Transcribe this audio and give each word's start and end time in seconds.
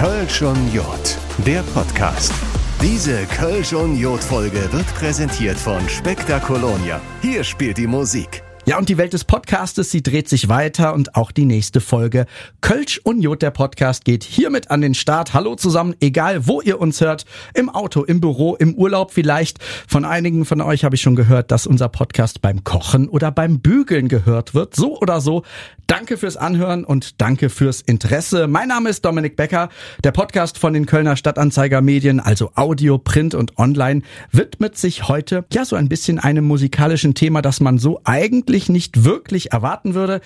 Kölsch 0.00 0.40
und 0.40 0.72
Jod, 0.72 1.18
der 1.46 1.62
Podcast. 1.74 2.32
Diese 2.80 3.26
Kölsch 3.26 3.74
und 3.74 3.98
Jod-Folge 3.98 4.72
wird 4.72 4.86
präsentiert 4.94 5.58
von 5.58 5.86
Spektakolonia. 5.90 7.02
Hier 7.20 7.44
spielt 7.44 7.76
die 7.76 7.86
Musik. 7.86 8.42
Ja, 8.70 8.78
und 8.78 8.88
die 8.88 8.98
Welt 8.98 9.12
des 9.14 9.24
Podcastes, 9.24 9.90
sie 9.90 10.00
dreht 10.00 10.28
sich 10.28 10.48
weiter 10.48 10.94
und 10.94 11.16
auch 11.16 11.32
die 11.32 11.44
nächste 11.44 11.80
Folge 11.80 12.26
Kölsch 12.60 13.00
und 13.02 13.20
Jod, 13.20 13.42
der 13.42 13.50
Podcast, 13.50 14.04
geht 14.04 14.22
hiermit 14.22 14.70
an 14.70 14.80
den 14.80 14.94
Start. 14.94 15.34
Hallo 15.34 15.56
zusammen, 15.56 15.96
egal 15.98 16.46
wo 16.46 16.60
ihr 16.60 16.80
uns 16.80 17.00
hört, 17.00 17.24
im 17.52 17.68
Auto, 17.68 18.04
im 18.04 18.20
Büro, 18.20 18.54
im 18.54 18.76
Urlaub 18.76 19.10
vielleicht. 19.10 19.58
Von 19.88 20.04
einigen 20.04 20.44
von 20.44 20.60
euch 20.60 20.84
habe 20.84 20.94
ich 20.94 21.00
schon 21.00 21.16
gehört, 21.16 21.50
dass 21.50 21.66
unser 21.66 21.88
Podcast 21.88 22.42
beim 22.42 22.62
Kochen 22.62 23.08
oder 23.08 23.32
beim 23.32 23.58
Bügeln 23.58 24.06
gehört 24.06 24.54
wird. 24.54 24.76
So 24.76 25.00
oder 25.00 25.20
so. 25.20 25.42
Danke 25.88 26.16
fürs 26.16 26.36
Anhören 26.36 26.84
und 26.84 27.20
danke 27.20 27.50
fürs 27.50 27.80
Interesse. 27.80 28.46
Mein 28.46 28.68
Name 28.68 28.90
ist 28.90 29.04
Dominik 29.04 29.34
Becker. 29.34 29.70
Der 30.04 30.12
Podcast 30.12 30.56
von 30.56 30.72
den 30.72 30.86
Kölner 30.86 31.16
Stadtanzeiger 31.16 31.80
Medien, 31.80 32.20
also 32.20 32.52
Audio, 32.54 32.98
Print 32.98 33.34
und 33.34 33.58
Online, 33.58 34.02
widmet 34.30 34.78
sich 34.78 35.08
heute 35.08 35.44
ja 35.52 35.64
so 35.64 35.74
ein 35.74 35.88
bisschen 35.88 36.20
einem 36.20 36.44
musikalischen 36.44 37.14
Thema, 37.14 37.42
das 37.42 37.58
man 37.58 37.78
so 37.78 38.00
eigentlich 38.04 38.59
eigentlich 38.60 38.68
nicht 38.68 39.04
wirklich 39.04 39.52
erwarten 39.52 39.94
würde. 39.94 40.20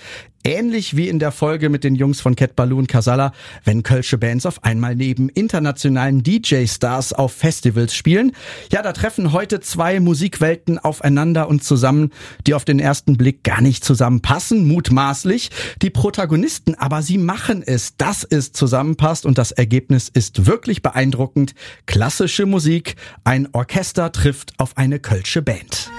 Ähnlich 0.46 0.94
wie 0.94 1.08
in 1.08 1.18
der 1.18 1.32
Folge 1.32 1.70
mit 1.70 1.84
den 1.84 1.94
Jungs 1.94 2.20
von 2.20 2.36
Cat 2.36 2.54
Balloon 2.54 2.86
Casalla, 2.86 3.32
wenn 3.64 3.82
kölsche 3.82 4.18
Bands 4.18 4.44
auf 4.44 4.62
einmal 4.62 4.94
neben 4.94 5.30
internationalen 5.30 6.22
DJ-Stars 6.22 7.14
auf 7.14 7.32
Festivals 7.32 7.94
spielen. 7.94 8.32
Ja, 8.70 8.82
da 8.82 8.92
treffen 8.92 9.32
heute 9.32 9.60
zwei 9.60 10.00
Musikwelten 10.00 10.78
aufeinander 10.78 11.48
und 11.48 11.64
zusammen, 11.64 12.10
die 12.46 12.52
auf 12.52 12.66
den 12.66 12.78
ersten 12.78 13.16
Blick 13.16 13.42
gar 13.42 13.62
nicht 13.62 13.84
zusammenpassen, 13.84 14.68
mutmaßlich. 14.68 15.50
Die 15.80 15.90
Protagonisten 15.90 16.74
aber, 16.74 17.00
sie 17.00 17.16
machen 17.16 17.62
es, 17.64 17.96
dass 17.96 18.22
es 18.24 18.52
zusammenpasst 18.52 19.24
und 19.24 19.38
das 19.38 19.52
Ergebnis 19.52 20.10
ist 20.12 20.44
wirklich 20.44 20.82
beeindruckend. 20.82 21.54
Klassische 21.86 22.44
Musik, 22.44 22.96
ein 23.22 23.48
Orchester 23.52 24.12
trifft 24.12 24.52
auf 24.58 24.76
eine 24.76 24.98
kölsche 24.98 25.40
Band. 25.40 25.90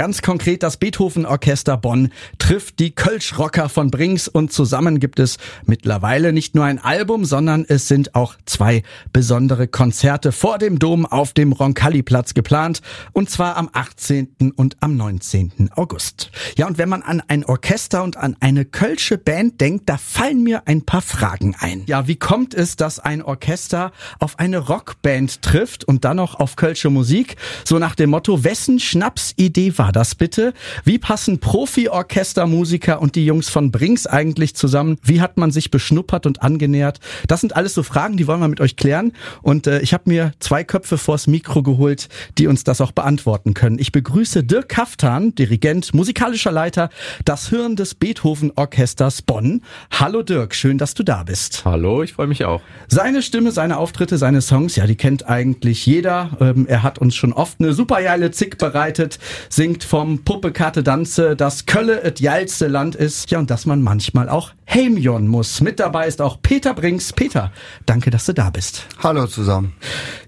Ganz 0.00 0.22
konkret 0.22 0.62
das 0.62 0.78
Beethoven 0.78 1.26
Orchester 1.26 1.76
Bonn 1.76 2.10
trifft 2.38 2.78
die 2.78 2.92
Kölsch-Rocker 2.92 3.68
von 3.68 3.90
Brings 3.90 4.28
und 4.28 4.50
zusammen 4.50 4.98
gibt 4.98 5.18
es 5.18 5.36
mittlerweile 5.66 6.32
nicht 6.32 6.54
nur 6.54 6.64
ein 6.64 6.78
Album, 6.78 7.26
sondern 7.26 7.66
es 7.68 7.86
sind 7.86 8.14
auch 8.14 8.36
zwei 8.46 8.82
besondere 9.12 9.68
Konzerte 9.68 10.32
vor 10.32 10.56
dem 10.56 10.78
Dom 10.78 11.04
auf 11.04 11.34
dem 11.34 11.52
Roncalli-Platz 11.52 12.32
geplant 12.32 12.80
und 13.12 13.28
zwar 13.28 13.58
am 13.58 13.68
18. 13.74 14.52
und 14.56 14.78
am 14.80 14.96
19. 14.96 15.68
August. 15.76 16.30
Ja, 16.56 16.66
und 16.66 16.78
wenn 16.78 16.88
man 16.88 17.02
an 17.02 17.22
ein 17.28 17.44
Orchester 17.44 18.02
und 18.02 18.16
an 18.16 18.38
eine 18.40 18.64
Kölsche 18.64 19.18
Band 19.18 19.60
denkt, 19.60 19.86
da 19.90 19.98
fallen 19.98 20.42
mir 20.42 20.62
ein 20.66 20.86
paar 20.86 21.02
Fragen 21.02 21.54
ein. 21.58 21.82
Ja, 21.84 22.08
wie 22.08 22.16
kommt 22.16 22.54
es, 22.54 22.76
dass 22.76 23.00
ein 23.00 23.20
Orchester 23.20 23.92
auf 24.18 24.38
eine 24.38 24.60
Rockband 24.60 25.42
trifft 25.42 25.84
und 25.84 26.06
dann 26.06 26.16
noch 26.16 26.40
auf 26.40 26.56
Kölsche 26.56 26.88
Musik? 26.88 27.36
So 27.66 27.78
nach 27.78 27.94
dem 27.94 28.08
Motto, 28.08 28.44
wessen 28.44 28.80
Schnapsidee 28.80 29.76
war 29.76 29.89
war 29.90 29.92
das 29.92 30.14
bitte? 30.14 30.54
Wie 30.84 30.98
passen 30.98 31.40
Profi-Orchestermusiker 31.40 33.02
und 33.02 33.16
die 33.16 33.26
Jungs 33.26 33.48
von 33.48 33.72
Brinks 33.72 34.06
eigentlich 34.06 34.54
zusammen? 34.54 34.98
Wie 35.02 35.20
hat 35.20 35.36
man 35.36 35.50
sich 35.50 35.72
beschnuppert 35.72 36.26
und 36.26 36.42
angenähert? 36.44 37.00
Das 37.26 37.40
sind 37.40 37.56
alles 37.56 37.74
so 37.74 37.82
Fragen, 37.82 38.16
die 38.16 38.28
wollen 38.28 38.38
wir 38.38 38.46
mit 38.46 38.60
euch 38.60 38.76
klären. 38.76 39.10
Und 39.42 39.66
äh, 39.66 39.80
ich 39.80 39.92
habe 39.92 40.04
mir 40.06 40.30
zwei 40.38 40.62
Köpfe 40.62 40.96
vors 40.96 41.26
Mikro 41.26 41.64
geholt, 41.64 42.08
die 42.38 42.46
uns 42.46 42.62
das 42.62 42.80
auch 42.80 42.92
beantworten 42.92 43.52
können. 43.52 43.80
Ich 43.80 43.90
begrüße 43.90 44.44
Dirk 44.44 44.68
Kaftan, 44.68 45.34
Dirigent, 45.34 45.92
musikalischer 45.92 46.52
Leiter, 46.52 46.88
das 47.24 47.48
Hirn 47.48 47.74
des 47.74 47.96
Beethoven-Orchesters 47.96 49.22
Bonn. 49.22 49.62
Hallo 49.90 50.22
Dirk, 50.22 50.54
schön, 50.54 50.78
dass 50.78 50.94
du 50.94 51.02
da 51.02 51.24
bist. 51.24 51.64
Hallo, 51.64 52.04
ich 52.04 52.12
freue 52.12 52.28
mich 52.28 52.44
auch. 52.44 52.62
Seine 52.86 53.22
Stimme, 53.22 53.50
seine 53.50 53.76
Auftritte, 53.78 54.18
seine 54.18 54.40
Songs, 54.40 54.76
ja, 54.76 54.86
die 54.86 54.94
kennt 54.94 55.26
eigentlich 55.28 55.84
jeder. 55.84 56.30
Ähm, 56.40 56.66
er 56.68 56.84
hat 56.84 57.00
uns 57.00 57.16
schon 57.16 57.32
oft 57.32 57.58
eine 57.58 57.72
super 57.72 58.00
geile 58.00 58.30
Zick 58.30 58.56
bereitet, 58.56 59.18
singt 59.48 59.79
singt 59.80 59.84
vom 59.84 60.18
Puppe 60.24 60.52
Karte 60.52 60.82
Danze, 60.82 61.36
dass 61.36 61.66
Kölle 61.66 62.02
et 62.02 62.20
geilste 62.20 62.66
Land 62.68 62.94
ist. 62.94 63.30
Ja, 63.30 63.38
und 63.38 63.50
dass 63.50 63.66
man 63.66 63.82
manchmal 63.82 64.28
auch 64.28 64.52
Heimjon 64.68 65.26
muss. 65.26 65.60
Mit 65.60 65.80
dabei 65.80 66.06
ist 66.06 66.20
auch 66.20 66.40
Peter 66.42 66.74
Brinks. 66.74 67.12
Peter, 67.12 67.52
danke, 67.86 68.10
dass 68.10 68.26
du 68.26 68.34
da 68.34 68.50
bist. 68.50 68.86
Hallo 69.02 69.26
zusammen. 69.26 69.72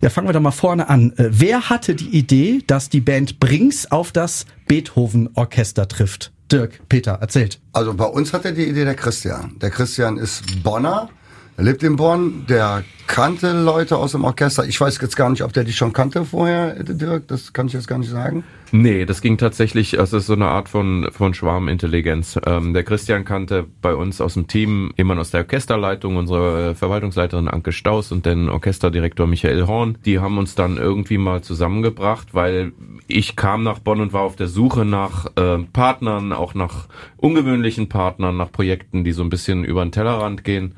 Ja, 0.00 0.10
fangen 0.10 0.28
wir 0.28 0.32
doch 0.32 0.40
mal 0.40 0.50
vorne 0.50 0.88
an. 0.88 1.12
Äh, 1.16 1.28
wer 1.30 1.70
hatte 1.70 1.94
die 1.94 2.10
Idee, 2.10 2.62
dass 2.66 2.88
die 2.88 3.00
Band 3.00 3.40
Brinks 3.40 3.90
auf 3.90 4.12
das 4.12 4.46
Beethoven-Orchester 4.68 5.88
trifft? 5.88 6.32
Dirk, 6.50 6.80
Peter, 6.88 7.12
erzählt. 7.12 7.60
Also 7.72 7.94
bei 7.94 8.06
uns 8.06 8.32
hatte 8.32 8.52
die 8.52 8.68
Idee 8.68 8.84
der 8.84 8.94
Christian. 8.94 9.58
Der 9.60 9.70
Christian 9.70 10.18
ist 10.18 10.62
Bonner 10.62 11.08
er 11.56 11.64
lebt 11.64 11.82
in 11.82 11.96
Bonn, 11.96 12.46
der 12.48 12.82
kannte 13.06 13.52
Leute 13.52 13.98
aus 13.98 14.12
dem 14.12 14.24
Orchester. 14.24 14.64
Ich 14.64 14.80
weiß 14.80 14.98
jetzt 15.02 15.16
gar 15.16 15.28
nicht, 15.28 15.42
ob 15.42 15.52
der 15.52 15.64
die 15.64 15.72
schon 15.72 15.92
kannte 15.92 16.24
vorher, 16.24 16.82
Dirk, 16.82 17.28
das 17.28 17.52
kann 17.52 17.66
ich 17.66 17.74
jetzt 17.74 17.86
gar 17.86 17.98
nicht 17.98 18.10
sagen. 18.10 18.42
Nee, 18.70 19.04
das 19.04 19.20
ging 19.20 19.36
tatsächlich, 19.36 19.98
es 19.98 20.14
ist 20.14 20.26
so 20.26 20.32
eine 20.32 20.46
Art 20.46 20.70
von, 20.70 21.10
von 21.12 21.34
Schwarmintelligenz. 21.34 22.40
Ähm, 22.46 22.72
der 22.72 22.84
Christian 22.84 23.26
kannte 23.26 23.66
bei 23.82 23.94
uns 23.94 24.22
aus 24.22 24.32
dem 24.32 24.46
Team 24.46 24.94
jemand 24.96 25.20
aus 25.20 25.30
der 25.30 25.42
Orchesterleitung, 25.42 26.16
unsere 26.16 26.70
äh, 26.70 26.74
Verwaltungsleiterin 26.74 27.48
Anke 27.48 27.72
Staus 27.72 28.12
und 28.12 28.24
den 28.24 28.48
Orchesterdirektor 28.48 29.26
Michael 29.26 29.66
Horn. 29.66 29.98
Die 30.06 30.20
haben 30.20 30.38
uns 30.38 30.54
dann 30.54 30.78
irgendwie 30.78 31.18
mal 31.18 31.42
zusammengebracht, 31.42 32.28
weil 32.32 32.72
ich 33.08 33.36
kam 33.36 33.62
nach 33.62 33.78
Bonn 33.78 34.00
und 34.00 34.14
war 34.14 34.22
auf 34.22 34.36
der 34.36 34.48
Suche 34.48 34.86
nach 34.86 35.26
äh, 35.36 35.58
Partnern, 35.70 36.32
auch 36.32 36.54
nach 36.54 36.86
ungewöhnlichen 37.18 37.90
Partnern, 37.90 38.38
nach 38.38 38.50
Projekten, 38.50 39.04
die 39.04 39.12
so 39.12 39.22
ein 39.22 39.28
bisschen 39.28 39.64
über 39.64 39.84
den 39.84 39.92
Tellerrand 39.92 40.44
gehen. 40.44 40.76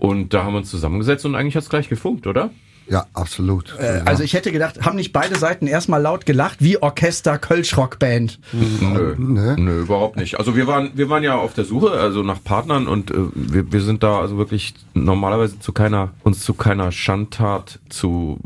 Und 0.00 0.32
da 0.32 0.44
haben 0.44 0.54
wir 0.54 0.58
uns 0.58 0.70
zusammengesetzt 0.70 1.26
und 1.26 1.34
eigentlich 1.34 1.56
hat's 1.56 1.68
gleich 1.68 1.90
gefunkt, 1.90 2.26
oder? 2.26 2.50
Ja, 2.88 3.04
absolut. 3.12 3.76
Äh, 3.78 4.00
also 4.06 4.24
ich 4.24 4.32
hätte 4.32 4.50
gedacht, 4.50 4.84
haben 4.84 4.96
nicht 4.96 5.12
beide 5.12 5.38
Seiten 5.38 5.66
erstmal 5.66 6.00
laut 6.00 6.24
gelacht, 6.24 6.56
wie 6.60 6.82
Orchester 6.82 7.38
Kölsch 7.38 7.76
Rockband? 7.76 8.40
Nö, 8.52 9.14
nö, 9.18 9.56
nö, 9.58 9.80
überhaupt 9.82 10.16
nicht. 10.16 10.38
Also 10.38 10.56
wir 10.56 10.66
waren, 10.66 10.90
wir 10.94 11.10
waren 11.10 11.22
ja 11.22 11.36
auf 11.36 11.52
der 11.52 11.66
Suche, 11.66 11.92
also 11.92 12.22
nach 12.22 12.42
Partnern 12.42 12.88
und 12.88 13.10
äh, 13.10 13.14
wir, 13.34 13.70
wir 13.70 13.82
sind 13.82 14.02
da 14.02 14.20
also 14.20 14.38
wirklich 14.38 14.74
normalerweise 14.94 15.60
zu 15.60 15.72
keiner, 15.72 16.12
uns 16.24 16.40
zu 16.40 16.54
keiner 16.54 16.90
Schandtat 16.92 17.78
zu, 17.90 18.38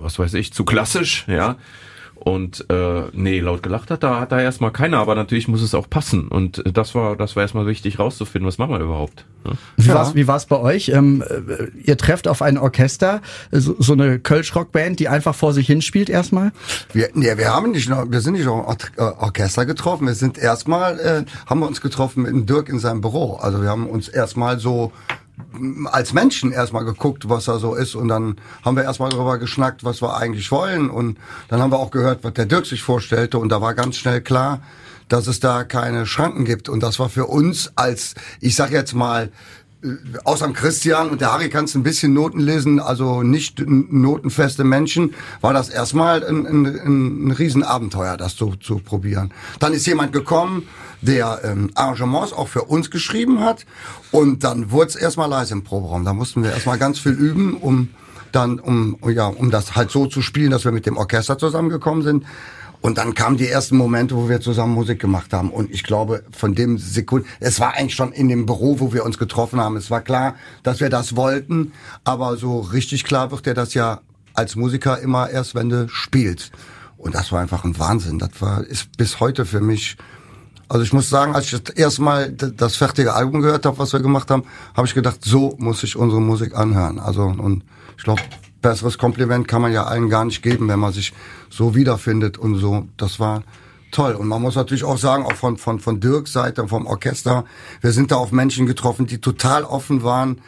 was 0.00 0.18
weiß 0.18 0.32
ich, 0.34 0.54
zu 0.54 0.64
klassisch, 0.64 1.26
ja. 1.28 1.56
Und 2.26 2.68
äh, 2.70 3.02
nee, 3.12 3.38
laut 3.38 3.62
gelacht 3.62 3.88
hat 3.88 4.02
da 4.02 4.18
hat 4.18 4.32
da 4.32 4.40
erstmal 4.40 4.72
keiner, 4.72 4.98
aber 4.98 5.14
natürlich 5.14 5.46
muss 5.46 5.62
es 5.62 5.76
auch 5.76 5.88
passen. 5.88 6.26
Und 6.26 6.60
das 6.66 6.92
war 6.96 7.14
das 7.14 7.36
war 7.36 7.44
erstmal 7.44 7.68
wichtig 7.68 8.00
rauszufinden, 8.00 8.48
was 8.48 8.58
machen 8.58 8.72
wir 8.72 8.80
überhaupt. 8.80 9.24
Ne? 9.44 9.52
Wie 9.76 9.86
ja. 9.86 9.94
war's 9.94 10.16
wie 10.16 10.26
war's 10.26 10.46
bei 10.46 10.58
euch? 10.58 10.88
Ähm, 10.88 11.22
äh, 11.22 11.68
ihr 11.84 11.96
trefft 11.96 12.26
auf 12.26 12.42
ein 12.42 12.58
Orchester, 12.58 13.22
so, 13.52 13.76
so 13.78 13.92
eine 13.92 14.18
Kölsch-Rockband, 14.18 14.98
die 14.98 15.06
einfach 15.06 15.36
vor 15.36 15.52
sich 15.52 15.68
hinspielt 15.68 16.10
erstmal? 16.10 16.50
Wir, 16.92 17.10
nee, 17.14 17.36
wir 17.36 17.54
haben 17.54 17.70
nicht 17.70 17.88
noch, 17.88 18.10
wir 18.10 18.20
sind 18.20 18.32
nicht 18.32 18.46
noch 18.46 18.76
äh, 18.96 19.02
Orchester 19.02 19.64
getroffen. 19.64 20.08
Wir 20.08 20.14
sind 20.14 20.36
erstmal 20.36 20.98
äh, 20.98 21.24
haben 21.46 21.60
wir 21.60 21.68
uns 21.68 21.80
getroffen 21.80 22.24
mit 22.24 22.50
Dirk 22.50 22.68
in 22.68 22.80
seinem 22.80 23.02
Büro. 23.02 23.36
Also 23.36 23.62
wir 23.62 23.68
haben 23.68 23.86
uns 23.86 24.08
erstmal 24.08 24.58
so 24.58 24.90
als 25.86 26.12
Menschen 26.12 26.52
erstmal 26.52 26.84
geguckt, 26.84 27.28
was 27.28 27.44
da 27.46 27.58
so 27.58 27.74
ist. 27.74 27.94
Und 27.94 28.08
dann 28.08 28.36
haben 28.64 28.76
wir 28.76 28.84
erstmal 28.84 29.10
darüber 29.10 29.38
geschnackt, 29.38 29.84
was 29.84 30.02
wir 30.02 30.16
eigentlich 30.16 30.50
wollen. 30.50 30.90
Und 30.90 31.18
dann 31.48 31.60
haben 31.60 31.70
wir 31.70 31.78
auch 31.78 31.90
gehört, 31.90 32.24
was 32.24 32.34
der 32.34 32.46
Dirk 32.46 32.66
sich 32.66 32.82
vorstellte. 32.82 33.38
Und 33.38 33.50
da 33.50 33.60
war 33.60 33.74
ganz 33.74 33.96
schnell 33.96 34.20
klar, 34.20 34.62
dass 35.08 35.26
es 35.26 35.40
da 35.40 35.64
keine 35.64 36.06
Schranken 36.06 36.44
gibt. 36.44 36.68
Und 36.68 36.82
das 36.82 36.98
war 36.98 37.08
für 37.08 37.26
uns 37.26 37.72
als, 37.76 38.14
ich 38.40 38.56
sag 38.56 38.70
jetzt 38.70 38.94
mal, 38.94 39.30
außer 40.24 40.48
Christian 40.52 41.10
und 41.10 41.20
der 41.20 41.32
Harry 41.32 41.48
kannst 41.48 41.74
ein 41.74 41.82
bisschen 41.82 42.12
Noten 42.12 42.40
lesen, 42.40 42.80
also 42.80 43.22
nicht 43.22 43.62
notenfeste 43.66 44.64
Menschen, 44.64 45.14
war 45.40 45.52
das 45.52 45.68
erstmal 45.68 46.24
ein, 46.24 46.46
ein, 46.46 46.66
ein 46.66 47.30
Riesenabenteuer, 47.30 48.16
das 48.16 48.36
zu, 48.36 48.56
zu 48.56 48.78
probieren. 48.78 49.32
Dann 49.60 49.72
ist 49.72 49.86
jemand 49.86 50.12
gekommen, 50.12 50.66
der 51.02 51.40
ähm, 51.44 51.70
Arrangements 51.74 52.32
auch 52.32 52.48
für 52.48 52.62
uns 52.62 52.90
geschrieben 52.90 53.40
hat 53.40 53.66
und 54.10 54.44
dann 54.44 54.70
wurde 54.70 54.88
es 54.88 54.96
erstmal 54.96 55.28
leise 55.28 55.52
im 55.52 55.62
Proberaum. 55.62 56.04
Da 56.04 56.14
mussten 56.14 56.42
wir 56.42 56.52
erstmal 56.52 56.78
ganz 56.78 56.98
viel 56.98 57.12
üben, 57.12 57.54
um 57.54 57.90
dann, 58.32 58.58
um, 58.58 58.98
ja, 59.08 59.26
um 59.26 59.50
das 59.50 59.76
halt 59.76 59.90
so 59.90 60.06
zu 60.06 60.20
spielen, 60.20 60.50
dass 60.50 60.64
wir 60.64 60.72
mit 60.72 60.86
dem 60.86 60.96
Orchester 60.96 61.38
zusammengekommen 61.38 62.02
sind. 62.02 62.24
Und 62.80 62.98
dann 62.98 63.14
kamen 63.14 63.36
die 63.36 63.48
ersten 63.48 63.76
Momente, 63.76 64.16
wo 64.16 64.28
wir 64.28 64.40
zusammen 64.40 64.74
Musik 64.74 65.00
gemacht 65.00 65.32
haben. 65.32 65.50
Und 65.50 65.70
ich 65.72 65.82
glaube, 65.82 66.22
von 66.30 66.54
dem 66.54 66.78
Sekunden, 66.78 67.26
es 67.40 67.58
war 67.58 67.74
eigentlich 67.74 67.94
schon 67.94 68.12
in 68.12 68.28
dem 68.28 68.46
Büro, 68.46 68.80
wo 68.80 68.92
wir 68.92 69.04
uns 69.04 69.18
getroffen 69.18 69.60
haben. 69.60 69.76
Es 69.76 69.90
war 69.90 70.00
klar, 70.00 70.34
dass 70.62 70.80
wir 70.80 70.90
das 70.90 71.16
wollten. 71.16 71.72
Aber 72.04 72.36
so 72.36 72.60
richtig 72.60 73.04
klar 73.04 73.30
wird 73.30 73.46
dir 73.46 73.54
das 73.54 73.74
ja 73.74 74.00
als 74.34 74.54
Musiker 74.56 75.00
immer 75.00 75.30
erst, 75.30 75.54
wenn 75.54 75.68
du 75.68 75.88
spielst. 75.88 76.52
Und 76.96 77.14
das 77.14 77.32
war 77.32 77.40
einfach 77.40 77.64
ein 77.64 77.78
Wahnsinn. 77.78 78.18
Das 78.18 78.30
war, 78.40 78.64
ist 78.64 78.96
bis 78.96 79.20
heute 79.20 79.46
für 79.46 79.60
mich, 79.60 79.96
also 80.68 80.82
ich 80.82 80.92
muss 80.92 81.08
sagen, 81.08 81.34
als 81.34 81.52
ich 81.52 81.62
das 81.62 81.74
erste 81.74 82.02
Mal 82.02 82.32
das 82.32 82.76
fertige 82.76 83.14
Album 83.14 83.42
gehört 83.42 83.66
habe, 83.66 83.78
was 83.78 83.92
wir 83.92 84.00
gemacht 84.00 84.30
haben, 84.30 84.44
habe 84.74 84.86
ich 84.86 84.94
gedacht, 84.94 85.18
so 85.22 85.54
muss 85.58 85.82
ich 85.82 85.96
unsere 85.96 86.20
Musik 86.20 86.56
anhören. 86.56 86.98
Also, 86.98 87.22
und 87.24 87.64
ich 87.96 88.04
glaube, 88.04 88.22
besseres 88.66 88.98
Kompliment 88.98 89.46
kann 89.46 89.62
man 89.62 89.72
ja 89.72 89.84
allen 89.84 90.10
gar 90.10 90.24
nicht 90.24 90.42
geben, 90.42 90.68
wenn 90.68 90.80
man 90.80 90.92
sich 90.92 91.12
so 91.50 91.76
wiederfindet 91.76 92.36
und 92.36 92.56
so. 92.56 92.88
Das 92.96 93.20
war 93.20 93.44
toll. 93.92 94.14
Und 94.14 94.26
man 94.26 94.42
muss 94.42 94.56
natürlich 94.56 94.82
auch 94.82 94.98
sagen, 94.98 95.24
auch 95.24 95.34
von, 95.34 95.56
von, 95.56 95.78
von 95.78 96.00
Dirks 96.00 96.32
Seite, 96.32 96.66
vom 96.66 96.84
Orchester, 96.86 97.44
wir 97.80 97.92
sind 97.92 98.10
da 98.10 98.16
auf 98.16 98.32
Menschen 98.32 98.66
getroffen, 98.66 99.06
die 99.06 99.20
total 99.20 99.62
offen 99.62 100.02
waren, 100.02 100.40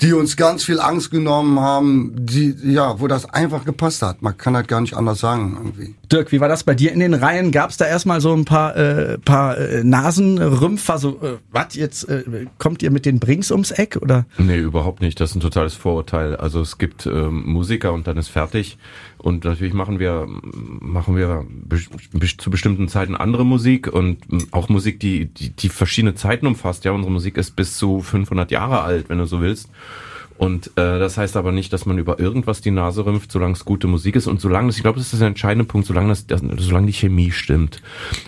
die 0.00 0.12
uns 0.12 0.36
ganz 0.36 0.64
viel 0.64 0.80
Angst 0.80 1.10
genommen 1.10 1.60
haben, 1.60 2.12
die, 2.16 2.54
ja, 2.64 3.00
wo 3.00 3.06
das 3.06 3.28
einfach 3.32 3.64
gepasst 3.64 4.02
hat. 4.02 4.22
Man 4.22 4.36
kann 4.36 4.56
halt 4.56 4.68
gar 4.68 4.80
nicht 4.80 4.94
anders 4.94 5.20
sagen 5.20 5.56
irgendwie. 5.56 5.94
Dirk, 6.10 6.32
wie 6.32 6.40
war 6.40 6.48
das 6.48 6.64
bei 6.64 6.74
dir 6.74 6.92
in 6.92 7.00
den 7.00 7.14
Reihen? 7.14 7.52
Gab 7.52 7.70
es 7.70 7.76
da 7.76 7.86
erstmal 7.86 8.20
so 8.20 8.32
ein 8.32 8.44
paar, 8.44 8.76
äh, 8.76 9.18
paar 9.18 9.58
äh, 9.58 9.84
Nasenrümpfer, 9.84 10.98
so, 10.98 11.20
äh, 11.22 11.38
was 11.50 11.74
jetzt, 11.74 12.08
äh, 12.08 12.46
kommt 12.58 12.82
ihr 12.82 12.90
mit 12.90 13.06
den 13.06 13.20
Brings 13.20 13.50
ums 13.50 13.70
Eck 13.70 13.98
oder? 14.00 14.26
Nee, 14.38 14.58
überhaupt 14.58 15.00
nicht. 15.00 15.20
Das 15.20 15.30
ist 15.30 15.36
ein 15.36 15.40
totales 15.40 15.74
Vorurteil. 15.74 16.36
Also 16.36 16.60
es 16.60 16.78
gibt 16.78 17.06
ähm, 17.06 17.44
Musiker 17.46 17.92
und 17.92 18.06
dann 18.06 18.16
ist 18.16 18.28
fertig. 18.28 18.78
Und 19.22 19.44
natürlich 19.44 19.74
machen 19.74 19.98
wir, 19.98 20.26
machen 20.80 21.14
wir 21.14 21.46
zu 22.38 22.50
bestimmten 22.50 22.88
Zeiten 22.88 23.14
andere 23.14 23.44
Musik 23.44 23.86
und 23.86 24.18
auch 24.50 24.70
Musik, 24.70 24.98
die, 24.98 25.26
die, 25.26 25.50
die 25.50 25.68
verschiedene 25.68 26.14
Zeiten 26.14 26.46
umfasst. 26.46 26.86
Ja, 26.86 26.92
unsere 26.92 27.12
Musik 27.12 27.36
ist 27.36 27.54
bis 27.54 27.76
zu 27.76 28.00
500 28.00 28.50
Jahre 28.50 28.80
alt, 28.80 29.10
wenn 29.10 29.18
du 29.18 29.26
so 29.26 29.42
willst. 29.42 29.68
Und 30.40 30.68
äh, 30.68 30.98
das 30.98 31.18
heißt 31.18 31.36
aber 31.36 31.52
nicht, 31.52 31.70
dass 31.70 31.84
man 31.84 31.98
über 31.98 32.18
irgendwas 32.18 32.62
die 32.62 32.70
Nase 32.70 33.04
rümpft, 33.04 33.30
solange 33.30 33.52
es 33.52 33.66
gute 33.66 33.86
Musik 33.86 34.16
ist 34.16 34.26
und 34.26 34.40
solange 34.40 34.68
das, 34.68 34.76
ich 34.76 34.82
glaube, 34.82 34.98
das 34.98 35.12
ist 35.12 35.20
der 35.20 35.28
entscheidende 35.28 35.66
Punkt, 35.66 35.86
solange 35.86 36.08
das, 36.08 36.26
das, 36.26 36.40
solange 36.40 36.86
die 36.86 36.94
Chemie 36.94 37.30
stimmt. 37.30 37.82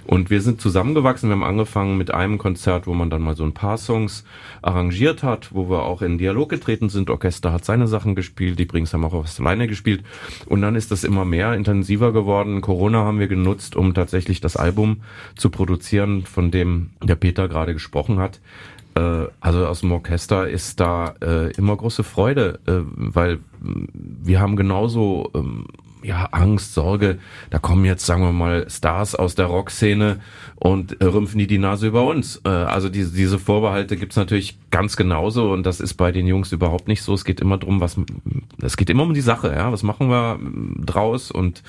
Und 0.04 0.28
wir 0.28 0.42
sind 0.42 0.60
zusammengewachsen. 0.60 1.30
Wir 1.30 1.36
haben 1.36 1.42
angefangen 1.42 1.96
mit 1.96 2.12
einem 2.12 2.36
Konzert, 2.36 2.86
wo 2.86 2.92
man 2.92 3.08
dann 3.08 3.22
mal 3.22 3.34
so 3.34 3.44
ein 3.44 3.54
paar 3.54 3.78
Songs 3.78 4.24
arrangiert 4.60 5.22
hat, 5.22 5.54
wo 5.54 5.70
wir 5.70 5.84
auch 5.84 6.02
in 6.02 6.18
Dialog 6.18 6.50
getreten 6.50 6.90
sind. 6.90 7.08
Orchester 7.08 7.50
hat 7.50 7.64
seine 7.64 7.88
Sachen 7.88 8.14
gespielt, 8.14 8.58
die 8.58 8.66
Brings 8.66 8.92
haben 8.92 9.06
auch 9.06 9.14
was 9.14 9.40
alleine 9.40 9.66
gespielt. 9.66 10.04
Und 10.44 10.60
dann 10.60 10.76
ist 10.76 10.90
das 10.90 11.04
immer 11.04 11.24
mehr 11.24 11.54
intensiver 11.54 12.12
geworden. 12.12 12.60
Corona 12.60 13.04
haben 13.04 13.20
wir 13.20 13.28
genutzt, 13.28 13.74
um 13.74 13.94
tatsächlich 13.94 14.42
das 14.42 14.56
Album 14.58 15.00
zu 15.34 15.48
produzieren, 15.48 16.26
von 16.26 16.50
dem 16.50 16.90
der 17.02 17.14
Peter 17.14 17.48
gerade 17.48 17.72
gesprochen 17.72 18.18
hat 18.18 18.38
also 18.94 19.66
aus 19.66 19.80
dem 19.80 19.92
Orchester 19.92 20.48
ist 20.48 20.80
da 20.80 21.14
äh, 21.22 21.50
immer 21.52 21.76
große 21.76 22.04
Freude, 22.04 22.60
äh, 22.66 22.80
weil 22.80 23.40
wir 23.60 24.40
haben 24.40 24.56
genauso 24.56 25.30
ähm, 25.34 25.66
ja 26.02 26.28
Angst, 26.32 26.74
Sorge. 26.74 27.18
Da 27.50 27.58
kommen 27.58 27.84
jetzt 27.84 28.06
sagen 28.06 28.22
wir 28.22 28.32
mal 28.32 28.68
Stars 28.68 29.14
aus 29.14 29.34
der 29.34 29.46
Rockszene 29.46 30.20
und 30.56 31.00
äh, 31.00 31.06
rümpfen 31.06 31.38
die 31.38 31.46
die 31.46 31.58
Nase 31.58 31.88
über 31.88 32.04
uns. 32.04 32.40
Äh, 32.44 32.48
also 32.48 32.88
diese, 32.88 33.14
diese 33.14 33.38
Vorbehalte 33.38 33.96
gibt's 33.96 34.16
natürlich 34.16 34.58
ganz 34.70 34.96
genauso 34.96 35.52
und 35.52 35.64
das 35.64 35.80
ist 35.80 35.94
bei 35.94 36.12
den 36.12 36.26
Jungs 36.26 36.52
überhaupt 36.52 36.88
nicht 36.88 37.02
so. 37.02 37.14
Es 37.14 37.24
geht 37.24 37.40
immer 37.40 37.58
drum, 37.58 37.80
was 37.80 37.96
es 38.60 38.76
geht 38.76 38.90
immer 38.90 39.02
um 39.02 39.14
die 39.14 39.20
Sache. 39.20 39.52
Ja, 39.54 39.72
was 39.72 39.82
machen 39.82 40.08
wir 40.08 40.38
draus 40.84 41.30
und 41.30 41.62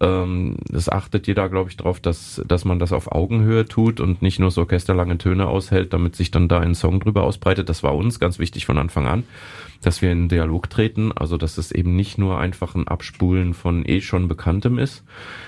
ähm, 0.00 0.56
es 0.72 0.88
achtet 0.88 1.26
jeder, 1.26 1.48
glaube 1.48 1.70
ich, 1.70 1.76
darauf, 1.76 2.00
dass, 2.00 2.42
dass 2.46 2.64
man 2.64 2.78
das 2.78 2.92
auf 2.92 3.12
Augenhöhe 3.12 3.66
tut 3.66 4.00
und 4.00 4.22
nicht 4.22 4.40
nur 4.40 4.50
so 4.50 4.62
orchesterlange 4.62 5.18
Töne 5.18 5.46
aushält, 5.46 5.92
damit 5.92 6.16
sich 6.16 6.30
dann 6.30 6.48
da 6.48 6.60
ein 6.60 6.74
Song 6.74 7.00
drüber 7.00 7.22
ausbreitet. 7.22 7.68
Das 7.68 7.82
war 7.82 7.94
uns 7.94 8.18
ganz 8.18 8.38
wichtig 8.38 8.66
von 8.66 8.78
Anfang 8.78 9.06
an 9.06 9.24
dass 9.84 10.02
wir 10.02 10.10
in 10.10 10.28
Dialog 10.28 10.70
treten, 10.70 11.12
also 11.12 11.36
dass 11.36 11.58
es 11.58 11.72
eben 11.72 11.94
nicht 11.96 12.18
nur 12.18 12.38
einfach 12.38 12.74
ein 12.74 12.88
Abspulen 12.88 13.54
von 13.54 13.84
eh 13.86 14.00
schon 14.00 14.28
Bekanntem 14.28 14.78
ist. 14.78 15.02